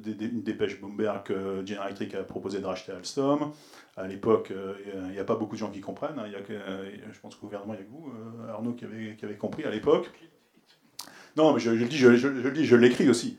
une 0.06 0.44
dépêche 0.44 0.77
Bloomberg 0.81 1.24
que 1.24 1.65
General 1.65 1.88
Electric 1.88 2.13
a 2.13 2.24
proposé 2.24 2.59
de 2.59 2.65
racheter 2.65 2.92
Alstom. 2.92 3.51
À 3.95 4.06
l'époque, 4.06 4.51
il 4.51 5.13
n'y 5.13 5.19
a, 5.19 5.24
pas 5.24 5.36
beaucoup 5.36 5.56
de 5.56 5.59
gens 5.59 5.71
qui 5.71 5.80
comprennent, 5.80 6.19
hein. 6.19 6.27
y 6.27 6.36
a 6.36 6.42
que, 6.42 6.54
je 6.54 7.19
pense 7.21 7.36
qu'au 7.36 7.48
gouvernement, 7.48 7.74
il 7.74 7.80
y 7.80 7.83
a 7.83 7.86
que 7.86 7.89
vous, 7.89 8.12
Arnaud, 8.50 8.74
qui 8.74 8.86
qui 9.18 9.25
avait 9.25 9.38
compris 9.38 9.63
à 9.63 9.71
l'époque. 9.71 10.12
Non, 11.38 11.54
mais 11.54 11.60
je, 11.60 11.69
le 11.69 11.86
dis, 11.86 11.98
je, 11.98 12.16
je, 12.16 12.50
dis, 12.50 12.66
je 12.66 12.75
l'écris 12.75 13.07
aussi. 13.10 13.38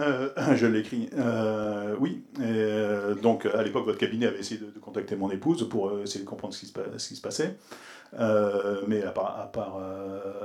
Euh, 0.00 0.30
je 0.56 0.66
l'écris. 0.66 1.08
Euh, 1.16 1.94
oui. 2.00 2.22
Euh, 2.40 3.14
donc, 3.14 3.46
à 3.46 3.62
l'époque, 3.62 3.84
votre 3.86 3.98
cabinet 3.98 4.26
avait 4.26 4.40
essayé 4.40 4.60
de, 4.60 4.66
contacter 4.80 5.14
mon 5.14 5.30
épouse 5.30 5.68
pour 5.68 6.00
essayer 6.02 6.24
de 6.24 6.28
comprendre 6.28 6.52
ce 6.52 6.60
qui 7.08 7.14
se 7.16 7.20
passait. 7.20 7.56
Mais 8.86 9.02
à 9.02 9.10
part, 9.10 9.38
à, 9.40 9.46
part, 9.46 9.78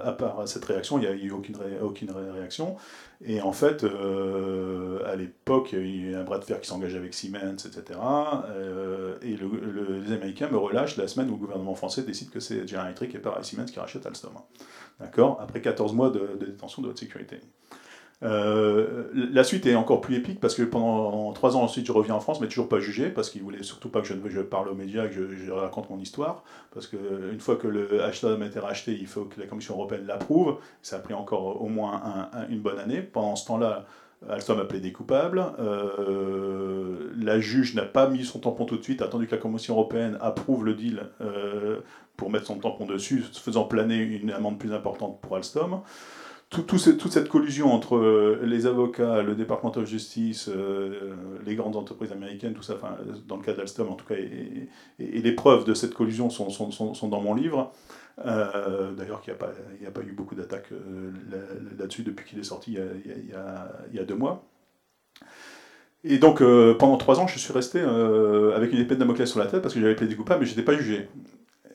à 0.04 0.12
part, 0.12 0.48
cette 0.48 0.66
réaction, 0.66 0.98
il 0.98 1.02
n'y 1.02 1.08
a 1.08 1.12
eu 1.12 1.32
aucune, 1.32 1.58
aucune 1.82 2.12
réaction. 2.12 2.76
Et 3.24 3.42
en 3.42 3.54
fait, 3.54 3.86
à 3.86 5.16
l'époque, 5.16 5.70
il 5.74 5.78
y 5.78 5.82
a 5.82 6.12
eu 6.12 6.16
un 6.16 6.24
bras 6.24 6.40
de 6.40 6.44
fer 6.44 6.60
qui 6.60 6.68
s'engage 6.68 6.96
avec 6.96 7.14
Siemens, 7.14 7.66
etc. 7.66 8.00
et 9.22 9.38
les 9.38 10.14
Américains 10.14 10.50
me 10.50 10.58
relâchent 10.58 10.98
la 10.98 11.08
semaine 11.08 11.30
où 11.30 11.34
le 11.34 11.40
gouvernement 11.40 11.76
français 11.76 12.04
décide 12.04 12.30
que 12.30 12.40
c'est 12.40 12.68
General 12.68 12.88
Electric 12.88 13.16
et 13.16 13.20
pas 13.20 13.42
Siemens 13.42 13.66
qui 13.66 13.80
rachète 13.80 14.06
Alstom. 14.06 14.34
D'accord? 15.00 15.40
Après 15.42 15.62
14 15.62 15.94
mois 15.94 16.10
de, 16.10 16.38
détention 16.40 16.82
de 16.82 16.90
haute 16.90 17.00
sécurité. 17.00 17.40
Euh, 18.24 19.06
la 19.14 19.44
suite 19.44 19.66
est 19.66 19.74
encore 19.74 20.00
plus 20.00 20.16
épique 20.16 20.40
parce 20.40 20.54
que 20.54 20.62
pendant 20.62 21.34
3 21.34 21.58
ans 21.58 21.64
ensuite 21.64 21.88
je 21.88 21.92
reviens 21.92 22.14
en 22.14 22.20
France 22.20 22.40
mais 22.40 22.48
toujours 22.48 22.70
pas 22.70 22.80
jugé 22.80 23.10
parce 23.10 23.32
qu'il 23.32 23.42
voulait 23.42 23.64
surtout 23.64 23.90
pas 23.90 24.02
que 24.02 24.08
je, 24.08 24.42
parle 24.42 24.70
aux 24.70 24.76
médias, 24.76 25.08
que 25.08 25.14
je, 25.14 25.52
raconte 25.52 25.90
mon 25.90 25.98
histoire 25.98 26.44
parce 26.72 26.86
qu'une 26.86 27.40
fois 27.40 27.56
que 27.56 27.68
le 27.68 28.04
Alstom 28.04 28.42
a 28.44 28.46
été 28.46 28.60
racheté 28.60 28.92
il 28.94 29.08
faut 29.08 29.26
que 29.26 29.40
la 29.40 29.48
Commission 29.48 29.74
européenne 29.74 30.06
l'approuve, 30.06 30.58
ça 30.84 30.98
a 30.98 31.00
pris 31.00 31.16
encore 31.16 31.62
au 31.62 31.68
moins 31.68 32.30
une 32.50 32.60
bonne 32.60 32.78
année. 32.78 33.02
Pendant 33.02 33.36
ce 33.36 33.48
temps-là 33.48 33.88
Alstom 34.30 34.60
a 34.60 34.66
plaidé 34.66 34.92
coupable. 34.92 35.44
Euh, 35.60 37.12
la 37.18 37.40
juge 37.40 37.74
n'a 37.74 37.84
pas 37.84 38.08
mis 38.08 38.24
son 38.24 38.40
tampon 38.40 38.66
tout 38.66 38.78
de 38.78 38.84
suite, 38.84 39.02
attendu 39.02 39.26
que 39.26 39.36
la 39.36 39.42
Commission 39.42 39.74
européenne 39.74 40.18
approuve 40.22 40.66
le 40.66 40.76
deal 40.76 41.10
euh, 41.22 41.80
pour 42.18 42.30
mettre 42.30 42.46
son 42.46 42.60
tampon 42.60 42.86
dessus, 42.86 43.24
faisant 43.34 43.64
planer 43.64 43.98
une 43.98 44.32
amende 44.32 44.60
plus 44.60 44.74
importante 44.74 45.20
pour 45.22 45.36
Alstom. 45.36 45.82
Tout, 46.52 46.64
toute 46.64 47.12
cette 47.12 47.30
collusion 47.30 47.74
entre 47.74 47.96
euh, 47.96 48.42
les 48.44 48.66
avocats, 48.66 49.22
le 49.22 49.36
département 49.36 49.72
de 49.72 49.86
justice, 49.86 50.50
les 51.46 51.56
grandes 51.56 51.78
entreprises 51.78 52.12
américaines, 52.12 52.54
tout 52.54 52.62
ça, 52.62 52.76
enfin, 52.76 52.98
dans 53.28 53.38
le 53.38 53.42
cas 53.42 53.54
d'Alstom 53.54 53.88
en 53.88 53.96
tout 53.96 54.06
cas, 54.06 54.16
et, 54.16 54.68
les 55.00 55.32
preuves 55.32 55.64
de 55.64 55.74
cette 55.74 55.94
collusion 55.94 56.30
sont, 56.30 57.08
dans 57.08 57.22
mon 57.22 57.34
livre. 57.34 57.72
Euh, 58.26 58.92
d'ailleurs, 58.92 59.22
il 59.26 59.34
n'y 59.82 59.88
a, 59.88 59.92
pas 59.92 60.02
eu 60.02 60.12
beaucoup 60.12 60.36
d'attaques 60.36 60.72
euh, 60.72 61.12
là-dessus 61.78 62.04
depuis 62.04 62.26
qu'il 62.28 62.40
est 62.40 62.44
sorti 62.44 62.78
il 63.06 63.30
y, 63.30 64.00
a, 64.00 64.04
deux 64.04 64.16
mois. 64.16 64.44
Et 66.04 66.18
donc, 66.18 66.42
euh, 66.42 66.74
pendant 66.74 66.98
trois 66.98 67.20
ans, 67.20 67.28
je 67.28 67.38
suis 67.38 67.54
resté 67.54 67.80
avec 67.80 68.74
une 68.74 68.80
épée 68.80 68.96
de 68.96 69.00
Damoclès 69.00 69.30
sur 69.30 69.40
la 69.40 69.48
tête 69.48 69.62
parce 69.62 69.74
que 69.74 69.80
j'avais 69.80 69.96
plaidé 69.96 70.16
coupable, 70.16 70.42
mais 70.42 70.46
je 70.46 70.52
n'étais 70.52 70.64
pas 70.64 70.78
jugé. 70.78 71.08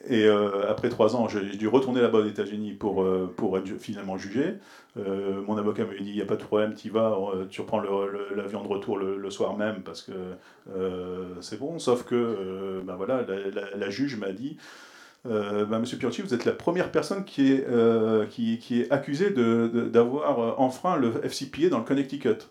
Et 0.09 0.29
après 0.69 0.89
trois 0.89 1.17
ans, 1.17 1.29
j'ai 1.29 1.57
dû 1.57 1.69
retourner 1.69 2.01
là-bas 2.01 2.19
aux 2.19 2.27
États-Unis 2.27 2.73
pour, 2.73 3.05
pour 3.37 3.59
être 3.59 3.69
finalement 3.79 4.17
jugé. 4.17 4.55
mon 4.97 5.57
avocat 5.57 5.85
m'a 5.85 5.95
dit 5.95 6.11
il 6.11 6.15
n'y 6.15 6.23
a 6.23 6.27
pas 6.27 6.37
de 6.37 6.45
problème, 6.45 6.75
tu 6.75 6.91
vas, 6.91 7.19
tu 7.51 7.61
reprends 7.61 7.81
l'avion 7.81 8.63
de 8.63 8.69
retour 8.69 8.99
le, 8.99 9.31
soir 9.31 9.57
même 9.57 9.83
parce 9.83 10.03
que 10.03 10.13
c'est 11.41 11.59
bon. 11.59 11.79
Sauf 11.79 12.05
que 12.05 12.81
ben 12.85 12.95
voilà, 12.95 13.25
la, 13.75 13.91
juge 13.91 14.17
m'a 14.17 14.33
dit 14.33 14.57
euh, 15.29 15.65
bah, 15.65 15.79
Monsieur 15.79 15.97
Piotti, 15.97 16.23
vous 16.23 16.35
êtes 16.35 16.45
la 16.45 16.53
première 16.53 16.91
personne 16.91 17.25
qui 17.25 17.53
est, 17.53 17.67
euh, 17.69 18.27
qui, 18.27 18.81
est 18.81 18.91
accusée 18.93 19.31
d'avoir 19.31 20.37
de, 20.37 20.61
enfreint 20.61 20.97
le 20.97 21.13
FCPA 21.23 21.69
dans 21.69 21.79
le 21.79 21.85
Connecticut. 21.85 22.49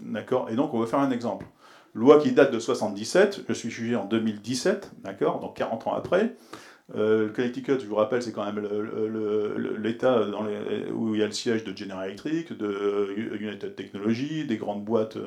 D'accord? 0.00 0.48
Et 0.50 0.56
donc, 0.56 0.74
on 0.74 0.80
va 0.80 0.86
faire 0.86 0.98
un 0.98 1.10
exemple. 1.10 1.46
Loi 1.94 2.18
qui 2.18 2.32
date 2.32 2.52
de 2.52 2.58
77, 2.58 3.44
je 3.48 3.52
suis 3.54 3.70
jugé 3.70 3.96
en 3.96 4.04
2017, 4.04 4.92
d'accord, 5.02 5.40
donc 5.40 5.56
40 5.56 5.86
ans 5.86 5.94
après. 5.94 6.34
Euh, 6.94 7.26
le 7.26 7.32
Connecticut, 7.32 7.80
je 7.80 7.86
vous 7.86 7.96
rappelle, 7.96 8.22
c'est 8.22 8.32
quand 8.32 8.44
même 8.44 8.64
l'État 9.78 10.22
où 10.94 11.14
il 11.14 11.20
y 11.20 11.22
a 11.22 11.26
le 11.26 11.32
siège 11.32 11.64
de 11.64 11.76
General 11.76 12.06
Electric, 12.06 12.56
de 12.56 13.12
United 13.40 13.74
Technologies, 13.74 14.46
des 14.46 14.56
grandes 14.56 14.84
boîtes 14.84 15.18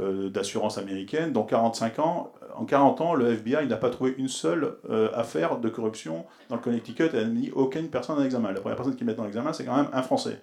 euh, 0.00 0.30
d'assurance 0.30 0.78
américaines. 0.78 1.32
Donc 1.32 1.50
45 1.50 1.98
ans, 1.98 2.32
en 2.54 2.64
40 2.64 3.00
ans, 3.02 3.14
le 3.14 3.32
FBI 3.32 3.66
n'a 3.66 3.76
pas 3.76 3.90
trouvé 3.90 4.14
une 4.16 4.28
seule 4.28 4.76
euh, 4.88 5.10
affaire 5.14 5.58
de 5.58 5.68
corruption 5.68 6.24
dans 6.48 6.56
le 6.56 6.62
Connecticut 6.62 7.10
et 7.12 7.16
n'a 7.16 7.24
mis 7.24 7.50
aucune 7.50 7.88
personne 7.88 8.18
en 8.18 8.24
examen. 8.24 8.50
La 8.50 8.60
première 8.60 8.76
personne 8.76 8.96
qui 8.96 9.04
met 9.04 9.14
dans 9.14 9.24
l'examen, 9.24 9.52
c'est 9.52 9.64
quand 9.64 9.76
même 9.76 9.90
un 9.92 10.02
Français. 10.02 10.40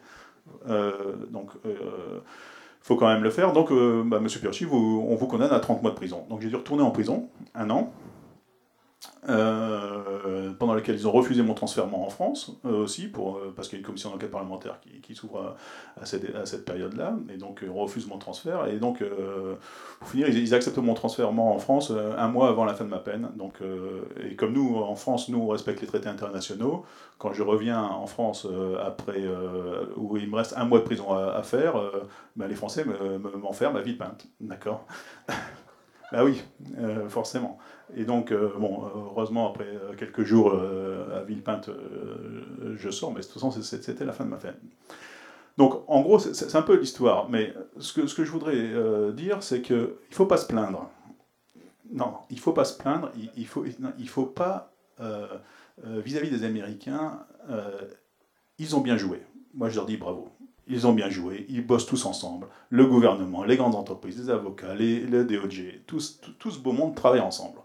donc 1.31 1.51
il 1.65 2.85
faut 2.85 2.95
quand 2.95 3.07
même 3.07 3.23
le 3.23 3.29
faire. 3.31 3.53
Donc, 3.53 3.71
bah, 4.05 4.19
Monsieur 4.19 4.39
Piercy, 4.39 4.65
on 4.65 5.15
vous 5.15 5.27
condamne 5.27 5.51
à 5.51 5.59
30 5.59 5.81
mois 5.81 5.91
de 5.91 5.95
prison. 5.95 6.25
Donc 6.29 6.41
j'ai 6.41 6.49
dû 6.49 6.55
retourner 6.55 6.83
en 6.83 6.91
prison, 6.91 7.27
un 7.55 7.69
an. 7.71 7.91
Euh, 9.29 10.51
pendant 10.60 10.74
laquelle 10.74 10.96
ils 10.96 11.08
ont 11.08 11.12
refusé 11.12 11.41
mon 11.41 11.53
transfert 11.53 11.94
en 11.94 12.10
France 12.10 12.51
euh, 12.65 12.84
aussi, 12.84 13.08
pour, 13.08 13.38
euh, 13.38 13.53
parce 13.56 13.70
qu'il 13.70 13.77
y 13.77 13.79
a 13.79 13.82
une 13.82 13.86
commission 13.86 14.10
d'enquête 14.10 14.32
parlementaire 14.32 14.79
qui, 15.01 15.15
s'ouvre 15.15 15.56
à, 16.00 16.06
cette, 16.06 16.65
période-là, 16.65 17.15
et 17.34 17.38
donc 17.38 17.63
on 17.70 17.74
refuse 17.75 18.08
mon 18.08 18.18
transfert, 18.18 18.68
et 18.68 18.77
donc 18.77 19.03
pour 20.00 20.08
finir, 20.08 20.29
ils, 20.29 20.53
acceptent 20.53 20.77
mon 20.77 20.94
transfert 20.94 21.29
en 21.29 21.60
France 21.60 21.91
un 21.91 22.27
mois 22.27 22.50
avant 22.50 22.65
la 22.65 22.74
fin 22.74 22.86
de 22.86 22.89
ma 22.89 23.00
peine. 23.00 23.29
Donc, 23.36 23.56
et 24.24 24.36
comme 24.36 24.53
nous, 24.53 24.77
en 24.77 24.96
France, 24.96 25.29
nous, 25.29 25.39
on 25.39 25.48
respecte 25.48 25.82
les 25.82 25.88
traités 25.88 26.10
internationaux, 26.10 26.86
quand 27.18 27.34
je 27.34 27.44
reviens 27.44 27.82
en 27.82 28.06
France 28.06 28.48
après, 28.86 29.24
où 29.98 30.15
il 30.18 30.29
me 30.29 30.36
reste 30.36 30.53
un 30.56 30.65
mois 30.65 30.79
de 30.79 30.84
prison 30.84 31.12
à, 31.12 31.41
faire, 31.44 31.75
ben, 32.36 32.48
les 32.48 32.56
Français 32.56 32.86
m'enferment 33.41 33.77
à 33.77 33.82
Villepinte, 33.82 34.27
d'accord? 34.39 34.86
Bah 36.12 36.24
oui, 36.24 36.42
forcément. 37.10 37.60
Et 37.96 38.06
donc, 38.06 38.32
euh, 38.32 38.51
bon, 38.58 38.84
heureusement, 38.96 39.50
après 39.50 39.66
euh, 39.66 39.94
quelques 39.98 40.24
jours 40.24 40.51
euh, 40.54 41.20
à 41.20 41.24
Villepinte, 41.24 41.70
je 42.75 42.89
sors, 42.89 43.12
mais 43.12 43.22
de 43.22 43.25
toute 43.25 43.34
façon, 43.34 43.51
c'était 43.51 44.06
la 44.06 44.13
fin 44.13 44.25
de 44.25 44.30
ma 44.30 44.38
peine. 44.38 44.58
Donc, 45.58 45.84
en 45.88 46.01
gros, 46.01 46.20
c'est 46.20 46.56
un 46.56 46.62
peu 46.62 46.80
l'histoire. 46.80 47.30
Mais 47.30 47.54
ce 47.80 47.94
que, 47.94 48.24
je 48.24 48.32
voudrais 48.32 49.12
dire, 49.13 49.44
c'est 49.44 49.62
qu'il 49.62 49.75
ne 49.75 49.88
faut 50.12 50.25
pas 50.25 50.38
se 50.38 50.48
plaindre. 50.48 50.89
Non, 51.92 52.13
il 52.30 52.38
ne 52.38 52.42
faut 52.42 52.54
pas 52.54 52.63
se 52.63 52.78
plaindre. 52.78 53.12
Il 53.36 53.42
ne 53.42 53.46
faut, 53.46 53.66
il 53.66 54.10
faut 54.10 54.25
pas, 54.25 54.72
vis-à-vis 55.84 56.30
des 56.30 56.46
Américains, 56.46 57.25
ils 58.58 58.74
ont 58.78 58.80
bien 58.80 58.96
joué. 58.96 59.22
Moi, 59.54 59.68
je 59.68 59.75
leur 59.75 59.86
dis 59.86 59.98
bravo. 59.98 60.30
Ils 60.69 60.85
ont 60.85 60.93
bien 60.93 61.09
joué, 61.09 61.47
ils 61.49 61.65
bossent 61.65 61.88
tous 61.88 62.05
ensemble. 62.05 62.47
Le 62.69 62.85
gouvernement, 62.85 63.43
les 63.43 63.57
grandes 63.57 63.75
entreprises, 63.75 64.19
les 64.19 64.29
avocats, 64.29 64.75
les, 64.75 64.99
le 65.01 65.25
DOJ, 65.25 65.81
tout, 65.88 65.99
ce 65.99 66.59
beau 66.59 66.71
monde 66.71 66.95
travaille 66.95 67.19
ensemble 67.21 67.59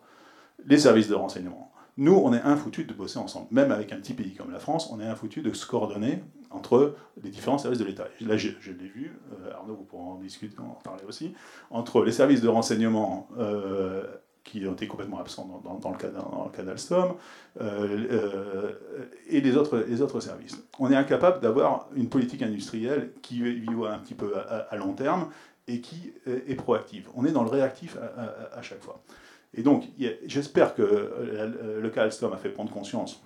les 0.66 0.78
services 0.78 1.08
de 1.08 1.14
renseignement. 1.14 1.70
Nous, 1.98 2.14
on 2.14 2.32
est 2.32 2.40
infoutus 2.40 2.86
de 2.86 2.94
bosser 2.94 3.18
ensemble. 3.18 3.46
Même 3.50 3.70
avec 3.70 3.92
un 3.92 3.96
petit 3.96 4.14
pays 4.14 4.34
comme 4.34 4.50
la 4.50 4.58
France, 4.58 4.90
on 4.90 4.98
est 5.00 5.06
infoutus 5.06 5.42
de 5.42 5.52
se 5.52 5.66
coordonner 5.66 6.24
entre 6.50 6.96
les 7.22 7.30
différents 7.30 7.58
services 7.58 7.78
de 7.78 7.84
l'État. 7.84 8.06
Là, 8.20 8.36
je, 8.36 8.48
l'ai 8.48 8.88
vu, 8.88 9.12
euh, 9.32 9.52
Arnaud, 9.52 9.74
vous 9.74 9.84
pourrez 9.84 10.02
en 10.02 10.16
discuter, 10.16 10.58
en 10.58 10.78
parler 10.82 11.04
aussi, 11.06 11.34
entre 11.70 12.02
les 12.02 12.12
services 12.12 12.40
de 12.40 12.48
renseignement 12.48 13.28
euh, 13.38 14.04
qui 14.44 14.66
ont 14.66 14.72
été 14.72 14.86
complètement 14.86 15.20
absents 15.20 15.62
dans, 15.64 15.90
le 15.90 15.96
cas, 15.96 16.62
d'Alstom, 16.62 17.14
euh, 17.60 18.72
et 19.28 19.40
les 19.40 19.56
autres, 19.56 20.20
services. 20.20 20.62
On 20.78 20.92
est 20.92 20.96
incapable 20.96 21.40
d'avoir 21.40 21.88
une 21.96 22.08
politique 22.08 22.42
industrielle 22.42 23.10
qui 23.22 23.64
voit 23.64 23.92
un 23.92 23.98
petit 23.98 24.14
peu 24.14 24.34
à, 24.36 24.76
long 24.76 24.92
terme 24.92 25.30
et 25.66 25.80
qui 25.80 26.12
est 26.26 26.54
proactive. 26.56 27.08
On 27.16 27.24
est 27.24 27.32
dans 27.32 27.42
le 27.42 27.50
réactif 27.50 27.96
à 28.52 28.60
chaque 28.62 28.82
fois. 28.82 29.02
Et 29.56 29.62
donc, 29.62 29.84
j'espère 30.26 30.74
que 30.74 30.82
euh, 30.82 31.80
le 31.80 31.90
cas 31.90 32.02
Alstom 32.02 32.32
a 32.32 32.36
fait 32.36 32.48
prendre 32.48 32.72
conscience 32.72 33.22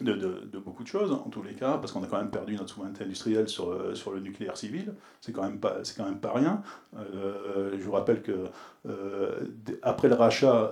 de, 0.00 0.58
beaucoup 0.58 0.82
de 0.82 0.88
choses, 0.88 1.12
en 1.12 1.28
tous 1.28 1.42
les 1.42 1.54
cas, 1.54 1.78
parce 1.78 1.92
qu'on 1.92 2.02
a 2.02 2.06
quand 2.06 2.18
même 2.18 2.30
perdu 2.30 2.56
notre 2.56 2.70
souveraineté 2.70 3.04
industrielle 3.04 3.48
sur, 3.48 3.70
euh, 3.70 3.94
sur 3.94 4.12
le 4.12 4.20
nucléaire 4.20 4.56
civil. 4.56 4.94
C'est 5.20 5.32
quand, 5.32 5.42
même 5.42 5.60
pas, 5.60 5.78
quand 5.96 6.04
même 6.04 6.20
pas 6.20 6.32
rien. 6.32 6.62
Euh, 6.96 7.76
je 7.78 7.82
vous 7.82 7.92
rappelle 7.92 8.22
que 8.22 8.46
après 9.82 10.08
le 10.08 10.14
rachat 10.14 10.70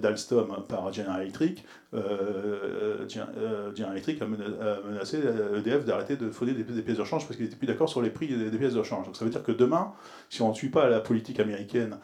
d'Alstom 0.00 0.64
par 0.68 0.92
General 0.92 1.20
Electric, 1.20 1.64
General 1.92 3.90
Electric 3.90 4.22
a, 4.22 4.26
menacé 4.26 5.18
EDF 5.56 5.84
d'arrêter 5.84 6.16
de 6.16 6.30
fournir 6.30 6.54
des, 6.54 6.62
pièces 6.62 6.98
de 6.98 7.02
rechange 7.02 7.26
parce 7.26 7.34
qu'ils 7.34 7.46
n'étaient 7.46 7.56
plus 7.56 7.66
d'accord 7.66 7.88
sur 7.88 8.02
les 8.02 8.10
prix 8.10 8.28
des, 8.28 8.56
pièces 8.56 8.74
de 8.74 8.78
rechange. 8.78 9.06
Donc 9.06 9.16
ça 9.16 9.24
veut 9.24 9.32
dire 9.32 9.42
que 9.42 9.50
demain, 9.50 9.94
si 10.30 10.42
on 10.42 10.50
ne 10.50 10.54
suit 10.54 10.68
pas 10.68 10.88
la 10.88 11.00
politique 11.00 11.40
américaine, 11.40 11.98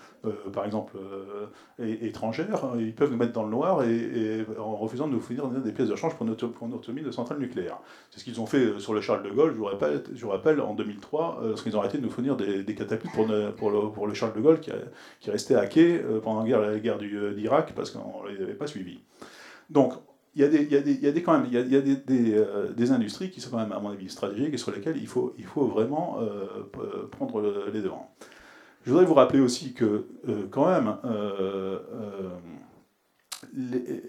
par 0.52 0.64
exemple 0.64 0.96
étrangère, 1.78 2.72
ils 2.76 2.92
peuvent 2.92 3.12
nous 3.12 3.16
mettre 3.16 3.32
dans 3.32 3.44
le 3.44 3.50
noir 3.50 3.84
et, 3.84 4.44
en 4.58 4.74
refusant 4.74 5.06
de 5.06 5.12
nous 5.12 5.20
fournir 5.20 5.48
des 5.48 5.72
pièces 5.72 5.88
de 5.88 5.96
pour 6.16 6.26
pour 6.52 6.74
autonomie 6.74 7.02
de 7.02 7.10
centrales 7.10 7.38
nucléaires. 7.38 7.78
C'est 8.10 8.20
ce 8.20 8.24
qu'ils 8.24 8.40
ont 8.40 8.46
fait 8.46 8.58
euh, 8.58 8.78
sur 8.78 8.94
le 8.94 9.00
Charles 9.00 9.22
de 9.22 9.30
Gaulle, 9.30 9.52
je 9.52 9.58
vous 9.58 10.30
rappelle, 10.30 10.60
en 10.60 10.74
2003, 10.74 11.40
euh, 11.42 11.48
parce 11.50 11.62
qu'ils 11.62 11.76
ont 11.76 11.80
arrêté 11.80 11.98
de 11.98 12.02
nous 12.02 12.10
fournir 12.10 12.36
des, 12.36 12.64
catapultes 12.74 13.12
pour, 13.14 13.70
le, 13.70 14.14
Charles 14.14 14.34
de 14.34 14.40
Gaulle 14.40 14.60
qui, 14.60 15.30
restait 15.30 15.54
hacké 15.54 16.00
euh, 16.00 16.20
pendant 16.20 16.42
la 16.44 16.78
guerre, 16.78 16.98
d'Irak 16.98 17.72
parce 17.74 17.90
qu'on 17.90 18.24
ne 18.24 18.30
les 18.30 18.42
avait 18.42 18.54
pas 18.54 18.66
suivis. 18.66 19.00
Donc, 19.70 19.94
il 20.34 20.42
y 20.42 20.44
a, 20.44 20.48
des, 22.76 22.90
industries 22.92 23.30
qui 23.30 23.40
sont 23.40 23.50
quand 23.50 23.58
même, 23.58 23.72
à 23.72 23.80
mon 23.80 23.90
avis, 23.90 24.08
stratégiques 24.08 24.54
et 24.54 24.58
sur 24.58 24.70
lesquelles 24.70 24.96
il 24.96 25.08
faut, 25.08 25.34
il 25.36 25.44
faut 25.44 25.66
vraiment 25.66 26.18
prendre 27.10 27.42
les 27.72 27.82
devants. 27.82 28.14
Je 28.84 28.90
voudrais 28.90 29.04
vous 29.04 29.14
rappeler 29.14 29.40
aussi 29.40 29.74
que, 29.74 30.06
quand 30.50 30.68
même, 30.68 30.96
les, 33.52 34.02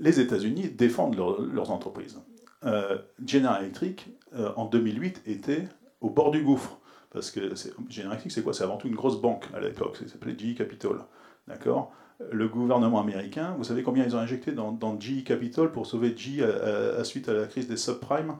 États-Unis 0.00 0.68
défendent 0.68 1.16
leurs 1.16 1.70
entreprises. 1.70 2.18
Euh, 2.64 2.98
General 3.24 3.62
Electric, 3.62 4.08
euh, 4.34 4.52
en 4.56 4.64
2008, 4.64 5.22
était 5.26 5.68
au 6.00 6.10
bord 6.10 6.30
du 6.30 6.42
gouffre. 6.42 6.78
Parce 7.10 7.30
que 7.30 7.54
General 7.88 8.12
Electric, 8.12 8.32
c'est 8.32 8.42
quoi? 8.42 8.52
C'est 8.52 8.64
avant 8.64 8.76
tout 8.76 8.88
une 8.88 8.94
grosse 8.94 9.20
banque 9.20 9.44
à 9.54 9.60
l'époque, 9.60 9.96
ça 9.96 10.08
s'appelait 10.08 10.36
GE 10.36 10.56
Capital. 10.56 10.98
D'accord? 11.46 11.92
Le 12.32 12.48
gouvernement 12.48 13.00
américain, 13.00 13.54
vous 13.56 13.64
savez 13.64 13.82
combien 13.82 14.04
ils 14.04 14.16
ont 14.16 14.18
injecté 14.18 14.52
dans, 14.52 15.00
GE 15.00 15.24
Capital 15.24 15.70
pour 15.70 15.86
sauver 15.86 16.16
GE 16.16 16.42
à, 16.42 17.04
suite 17.04 17.28
à 17.28 17.32
la 17.32 17.46
crise 17.46 17.68
des 17.68 17.76
subprimes? 17.76 18.36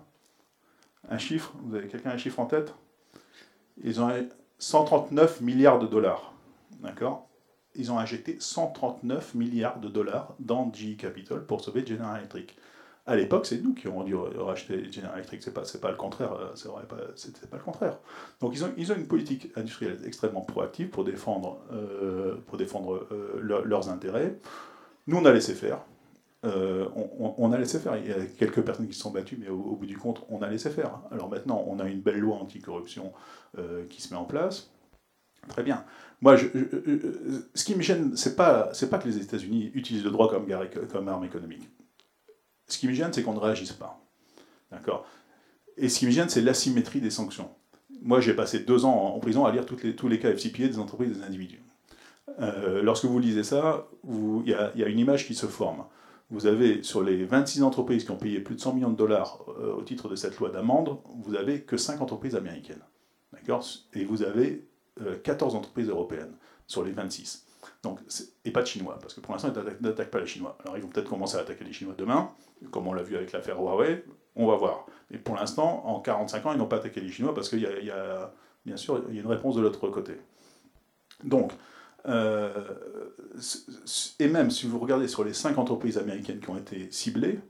Un 1.08 1.18
chiffre? 1.18 1.54
Vous 1.62 1.76
avez 1.76 1.86
quelqu'un 1.86 2.10
un 2.10 2.18
chiffre 2.18 2.40
en 2.40 2.46
tête? 2.46 2.74
Ils 3.82 4.00
ont 4.00 4.10
139 4.58 5.40
milliards 5.40 5.78
de 5.78 5.86
dollars. 5.86 6.34
D'accord? 6.80 7.27
Ils 7.78 7.92
ont 7.92 7.98
injecté 7.98 8.36
139 8.38 9.34
milliards 9.34 9.80
de 9.80 9.88
dollars 9.88 10.34
dans 10.40 10.70
GE 10.72 10.96
Capital 10.96 11.44
pour 11.44 11.62
sauver 11.62 11.86
General 11.86 12.18
Electric. 12.18 12.56
À 13.06 13.16
l'époque, 13.16 13.46
c'est 13.46 13.62
nous 13.62 13.72
qui 13.72 13.86
avons 13.86 14.04
dû 14.04 14.14
racheter 14.14 14.92
General 14.92 15.14
Electric, 15.16 15.42
c'est 15.42 15.54
pas, 15.54 15.62
pas 15.80 15.90
le 15.90 15.96
contraire, 15.96 16.32
euh, 16.34 16.52
c'était 16.54 17.40
pas, 17.46 17.52
pas 17.52 17.56
le 17.56 17.62
contraire. 17.62 17.98
Donc 18.40 18.54
ils 18.54 18.64
ont, 18.64 18.72
ils 18.76 18.92
ont 18.92 18.96
une 18.96 19.06
politique 19.06 19.50
industrielle 19.56 19.98
extrêmement 20.04 20.42
proactive 20.42 20.90
pour 20.90 21.04
défendre, 21.04 21.58
euh, 21.72 22.36
pour 22.46 22.58
défendre 22.58 23.06
euh, 23.12 23.62
leurs 23.64 23.88
intérêts. 23.88 24.36
Nous, 25.06 25.16
on 25.16 25.24
a 25.24 25.32
laissé 25.32 25.54
faire. 25.54 25.80
on, 26.42 27.52
a 27.52 27.56
laissé 27.56 27.78
faire. 27.78 27.96
Il 27.96 28.08
y 28.08 28.12
a 28.12 28.26
quelques 28.38 28.60
personnes 28.60 28.88
qui 28.88 28.94
se 28.94 29.00
sont 29.00 29.10
battues, 29.10 29.38
mais 29.40 29.48
au, 29.48 29.58
au, 29.58 29.76
bout 29.76 29.86
du 29.86 29.96
compte, 29.96 30.26
on 30.28 30.42
a 30.42 30.48
laissé 30.50 30.68
faire. 30.68 31.00
Alors 31.10 31.30
maintenant, 31.30 31.64
on 31.66 31.78
a 31.78 31.88
une 31.88 32.00
belle 32.00 32.18
loi 32.18 32.36
anticorruption 32.36 33.12
qui 33.88 34.02
se 34.02 34.12
met 34.12 34.20
en 34.20 34.24
place. 34.24 34.70
Très 35.46 35.62
bien. 35.62 35.84
Moi, 36.20 36.36
ce 36.36 37.64
qui 37.64 37.76
me 37.76 37.82
gêne, 37.82 38.16
c'est 38.16 38.34
pas, 38.34 38.70
c'est 38.72 38.90
pas 38.90 38.98
que 38.98 39.06
les 39.06 39.18
États-Unis 39.18 39.70
utilisent 39.74 40.04
le 40.04 40.10
droit 40.10 40.28
comme, 40.28 41.08
arme 41.08 41.24
économique. 41.24 41.68
Ce 42.66 42.78
qui 42.78 42.88
me 42.88 42.92
gêne, 42.92 43.12
c'est 43.12 43.22
qu'on 43.22 43.34
ne 43.34 43.38
réagisse 43.38 43.72
pas. 43.72 44.00
D'accord? 44.70 45.06
Et 45.76 45.88
ce 45.88 46.00
qui 46.00 46.06
me 46.06 46.10
gêne, 46.10 46.28
c'est 46.28 46.42
l'asymétrie 46.42 47.00
des 47.00 47.10
sanctions. 47.10 47.50
Moi, 48.02 48.20
j'ai 48.20 48.34
passé 48.34 48.60
deux 48.60 48.84
ans 48.84 49.14
en 49.14 49.18
prison 49.20 49.44
à 49.44 49.52
lire 49.52 49.64
tous 49.64 50.08
les 50.08 50.18
cas 50.18 50.30
FCPA 50.30 50.68
des 50.68 50.78
entreprises 50.78 51.12
et 51.12 51.14
des 51.14 51.22
individus. 51.22 51.62
Euh, 52.40 52.82
lorsque 52.82 53.04
vous 53.04 53.18
lisez 53.18 53.44
ça, 53.44 53.88
il 54.04 54.48
y, 54.48 54.78
y, 54.78 54.84
a 54.84 54.88
une 54.88 54.98
image 54.98 55.26
qui 55.26 55.34
se 55.34 55.46
forme. 55.46 55.84
Vous 56.30 56.46
avez, 56.46 56.82
sur 56.82 57.02
les 57.02 57.24
26 57.24 57.62
entreprises 57.62 58.04
qui 58.04 58.10
ont 58.10 58.16
payé 58.16 58.40
plus 58.40 58.54
de 58.54 58.60
100 58.60 58.74
millions 58.74 58.90
de 58.90 58.96
dollars 58.96 59.44
euh, 59.48 59.74
au 59.74 59.82
titre 59.82 60.08
de 60.08 60.16
cette 60.16 60.38
loi 60.38 60.50
d'amende, 60.50 60.98
vous 61.24 61.34
avez 61.34 61.62
que 61.62 61.76
5 61.76 62.00
entreprises 62.02 62.36
américaines. 62.36 62.82
D'accord? 63.32 63.64
Et 63.94 64.04
vous 64.04 64.22
avez 64.22 64.67
14 65.22 65.54
euh, 65.54 65.58
entreprises 65.58 65.88
européennes 65.88 66.34
sur 66.66 66.84
les 66.84 66.92
26. 66.92 67.46
Donc, 67.82 68.00
et 68.44 68.50
pas 68.50 68.62
de 68.62 68.66
Chinois, 68.66 68.98
parce 69.00 69.14
que 69.14 69.20
pour 69.20 69.32
l'instant, 69.32 69.52
ils 69.54 69.86
n'attaquent 69.86 70.10
pas 70.10 70.20
les 70.20 70.26
Chinois. 70.26 70.56
Alors, 70.62 70.76
ils 70.76 70.82
vont 70.82 70.88
peut-être 70.88 71.08
commencer 71.08 71.36
à 71.36 71.40
attaquer 71.40 71.64
les 71.64 71.72
Chinois 71.72 71.94
demain, 71.96 72.30
comme 72.70 72.86
on 72.86 72.92
l'a 72.92 73.02
vu 73.02 73.16
avec 73.16 73.32
l'affaire 73.32 73.60
Huawei, 73.60 74.04
on 74.36 74.46
va 74.46 74.56
voir. 74.56 74.86
Mais 75.10 75.18
pour 75.18 75.36
l'instant, 75.36 75.86
en 75.86 76.00
45 76.00 76.46
ans, 76.46 76.52
ils 76.52 76.58
n'ont 76.58 76.66
pas 76.66 76.76
attaqué 76.76 77.00
les 77.00 77.10
Chinois, 77.10 77.34
parce 77.34 77.48
qu'il 77.48 77.60
y, 77.60 77.90
a, 77.90 78.32
bien 78.66 78.76
sûr, 78.76 79.04
il 79.08 79.14
y 79.14 79.18
a 79.18 79.22
une 79.22 79.28
réponse 79.28 79.56
de 79.56 79.60
l'autre 79.60 79.88
côté. 79.88 80.14
Donc, 81.24 81.52
euh, 82.06 82.50
et 84.18 84.28
même 84.28 84.50
si 84.50 84.66
vous 84.66 84.78
regardez 84.78 85.08
sur 85.08 85.24
les 85.24 85.32
5 85.32 85.58
entreprises 85.58 85.98
américaines 85.98 86.40
qui 86.40 86.50
ont 86.50 86.56
été 86.56 86.90
ciblées, 86.90 87.40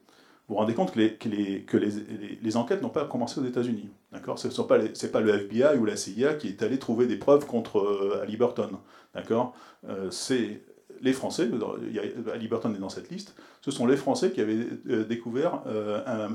vous 0.49 0.55
vous 0.55 0.61
rendez 0.61 0.73
compte 0.73 0.93
que 0.93 1.29
les, 1.29 2.57
enquêtes 2.57 2.81
n'ont 2.81 2.89
pas 2.89 3.05
commencé 3.05 3.39
aux 3.39 3.45
États-Unis. 3.45 3.91
Ce 4.13 4.17
n'est 4.17 4.67
pas, 4.67 4.79
pas, 5.13 5.21
le 5.21 5.35
FBI 5.35 5.77
ou 5.79 5.85
la 5.85 5.95
CIA 5.95 6.35
qui 6.35 6.49
est 6.49 6.63
allé 6.63 6.79
trouver 6.79 7.07
des 7.07 7.17
preuves 7.17 7.45
contre 7.45 7.81
euh, 7.81 8.23
Halliburton. 8.23 8.79
D'accord? 9.15 9.55
Euh, 9.87 10.11
C'est 10.11 10.63
les 11.03 11.13
Français, 11.13 11.45
est 11.45 12.79
dans 12.79 12.89
cette 12.89 13.11
liste, 13.11 13.37
ce 13.61 13.71
sont 13.71 13.87
les 13.87 13.97
Français 13.97 14.33
qui 14.33 14.41
avaient 14.41 14.67
euh, 14.89 15.05
découvert 15.05 15.63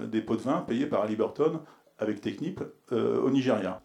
des 0.10 0.22
pots 0.22 0.36
de 0.38 0.42
vin 0.42 0.60
payés 0.60 0.86
par 0.86 1.02
Halliburton 1.02 1.60
avec 1.98 2.22
Technip 2.22 2.62
au 2.92 3.30
Nigeria. 3.32 3.82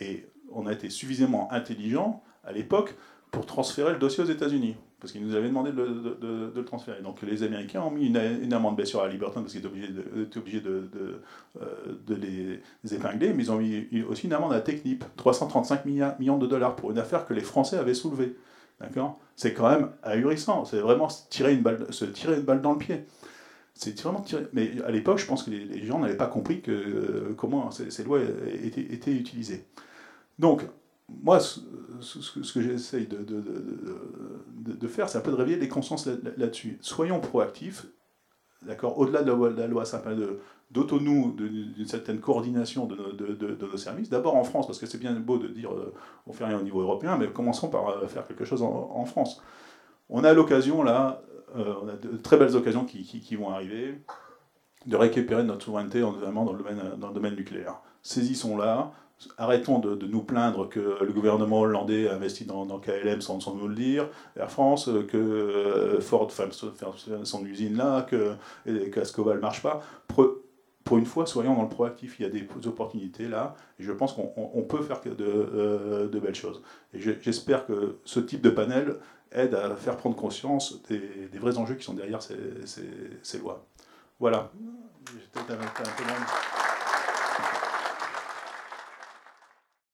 Et 0.00 0.26
on 0.50 0.66
a 0.66 0.72
été 0.72 0.90
suffisamment 0.90 1.50
intelligent 1.52 2.22
à 2.42 2.52
l'époque 2.52 2.96
pour 3.30 3.46
transférer 3.46 3.92
le 3.92 3.98
dossier 3.98 4.24
aux 4.24 4.26
États-Unis 4.26 4.76
parce 5.02 5.10
qu'ils 5.10 5.26
nous 5.26 5.34
avaient 5.34 5.48
demandé 5.48 5.72
de, 5.72 6.52
le 6.54 6.64
transférer. 6.64 7.02
Donc 7.02 7.22
les 7.22 7.42
Américains 7.42 7.82
ont 7.82 7.90
mis 7.90 8.06
une, 8.06 8.52
amende 8.52 8.76
bien 8.76 8.84
sûr 8.84 9.02
à 9.02 9.08
Liberton 9.08 9.40
parce 9.40 9.52
qu'ils 9.52 9.66
étaient 9.66 10.38
obligés 10.38 10.60
de, 10.60 10.88
euh, 11.60 11.64
les, 12.08 12.94
épingler, 12.94 13.32
mais 13.32 13.42
ils 13.42 13.50
ont 13.50 13.58
mis 13.58 13.88
aussi 14.08 14.28
une 14.28 14.32
amende 14.32 14.52
à 14.52 14.60
Technip, 14.60 15.04
335 15.16 15.84
millions 15.86 16.38
de 16.38 16.46
dollars 16.46 16.76
pour 16.76 16.92
une 16.92 16.98
affaire 16.98 17.26
que 17.26 17.34
les 17.34 17.40
Français 17.40 17.78
avaient 17.78 17.94
soulevée. 17.94 18.36
D'accord? 18.80 19.18
C'est 19.34 19.54
quand 19.54 19.68
même 19.68 19.90
ahurissant, 20.04 20.64
c'est 20.64 20.78
vraiment 20.78 21.08
se 21.08 21.28
tirer, 21.28 21.52
une 21.52 21.62
balle, 21.62 21.84
se 21.90 22.04
tirer 22.04 22.36
une 22.36 22.44
balle 22.44 22.62
dans 22.62 22.72
le 22.72 22.78
pied. 22.78 23.04
C'est 23.74 24.00
vraiment 24.02 24.20
tiré. 24.20 24.46
Mais 24.52 24.70
à 24.86 24.92
l'époque, 24.92 25.18
je 25.18 25.26
pense 25.26 25.42
que 25.42 25.50
les, 25.50 25.84
gens 25.84 25.98
n'avaient 25.98 26.16
pas 26.16 26.28
compris 26.28 26.60
que, 26.60 26.70
euh, 26.70 27.34
comment 27.36 27.72
ces, 27.72 27.90
ces, 27.90 28.04
lois 28.04 28.20
étaient, 28.62 28.82
étaient 28.82 29.12
utilisées. 29.12 29.64
Donc, 30.38 30.62
moi, 31.22 31.40
ce, 31.40 32.52
que 32.52 32.60
j'essaye 32.60 33.06
de, 33.06 33.18
de, 33.22 34.88
faire, 34.88 35.08
c'est 35.08 35.18
un 35.18 35.22
peu 35.22 35.30
de 35.30 35.36
réveiller 35.36 35.58
les 35.58 35.68
consciences 35.68 36.08
là-dessus. 36.36 36.78
Soyons 36.80 37.20
proactifs, 37.20 37.86
d'accord, 38.62 38.98
au-delà 38.98 39.22
de 39.22 39.30
la, 39.30 39.66
loi 39.66 39.84
de 39.84 40.38
d'auto-nous, 40.70 41.32
d'une 41.32 41.86
certaine 41.86 42.20
coordination 42.20 42.86
de, 42.86 43.66
nos 43.66 43.76
services. 43.76 44.08
D'abord 44.08 44.36
en 44.36 44.44
France, 44.44 44.66
parce 44.66 44.78
que 44.78 44.86
c'est 44.86 44.98
bien 44.98 45.12
beau 45.12 45.38
de 45.38 45.48
dire 45.48 45.72
euh, 45.72 45.92
on 46.26 46.32
fait 46.32 46.44
rien 46.44 46.58
au 46.58 46.62
niveau 46.62 46.80
européen, 46.80 47.16
mais 47.18 47.28
commençons 47.28 47.68
par 47.68 47.88
euh, 47.88 48.06
faire 48.06 48.26
quelque 48.26 48.44
chose 48.44 48.62
en, 48.62 49.04
France. 49.04 49.42
On 50.08 50.24
a 50.24 50.32
l'occasion 50.32 50.82
là, 50.82 51.22
euh, 51.56 51.74
on 51.82 51.88
a 51.88 51.92
de 51.92 52.16
très 52.16 52.38
belles 52.38 52.56
occasions 52.56 52.84
qui, 52.84 53.04
qui, 53.04 53.36
vont 53.36 53.50
arriver, 53.50 54.02
de 54.86 54.96
récupérer 54.96 55.44
notre 55.44 55.64
souveraineté, 55.64 56.00
notamment 56.00 56.44
dans 56.44 56.52
le 56.52 56.58
domaine, 56.58 56.80
dans 56.98 57.08
le 57.08 57.14
domaine 57.14 57.36
nucléaire. 57.36 57.80
Saisissons-la, 58.02 58.92
arrêtons 59.38 59.78
de, 59.78 60.06
nous 60.06 60.22
plaindre 60.22 60.68
que 60.68 60.98
le 61.02 61.12
gouvernement 61.12 61.60
hollandais 61.60 62.08
a 62.08 62.14
investi 62.14 62.44
dans, 62.44 62.66
KLM 62.78 63.20
sans, 63.20 63.54
nous 63.54 63.68
le 63.68 63.74
dire, 63.74 64.08
Air 64.36 64.50
France, 64.50 64.88
que 65.08 65.16
euh, 65.16 66.00
Ford 66.00 66.30
fait 66.30 66.52
son 67.24 67.44
usine 67.44 67.76
là, 67.76 68.02
que 68.02 68.34
qu'Ascoval 68.90 69.36
ne 69.36 69.40
marche 69.40 69.62
pas. 69.62 69.82
Pour, 70.08 70.98
une 70.98 71.06
fois, 71.06 71.26
soyons 71.26 71.54
dans 71.54 71.62
le 71.62 71.68
proactif, 71.68 72.18
il 72.18 72.22
y 72.24 72.26
a 72.26 72.28
des 72.28 72.46
opportunités 72.66 73.28
là, 73.28 73.54
et 73.78 73.82
je 73.82 73.92
pense 73.92 74.12
qu'on 74.12 74.62
peut 74.62 74.82
faire 74.82 75.00
de, 75.00 75.14
euh, 75.20 76.08
de, 76.08 76.18
belles 76.20 76.34
choses. 76.34 76.62
J'espère 76.92 77.66
que 77.66 77.96
ce 78.04 78.20
type 78.20 78.42
de 78.42 78.50
panel 78.50 78.96
aide 79.30 79.54
à 79.54 79.74
faire 79.76 79.96
prendre 79.96 80.16
conscience 80.16 80.82
des, 80.88 81.38
vrais 81.38 81.56
enjeux 81.56 81.76
qui 81.76 81.84
sont 81.84 81.94
derrière 81.94 82.22
ces, 82.22 82.36
ces, 82.66 82.88
ces 83.22 83.38
lois. 83.38 83.64
Voilà. 84.20 84.50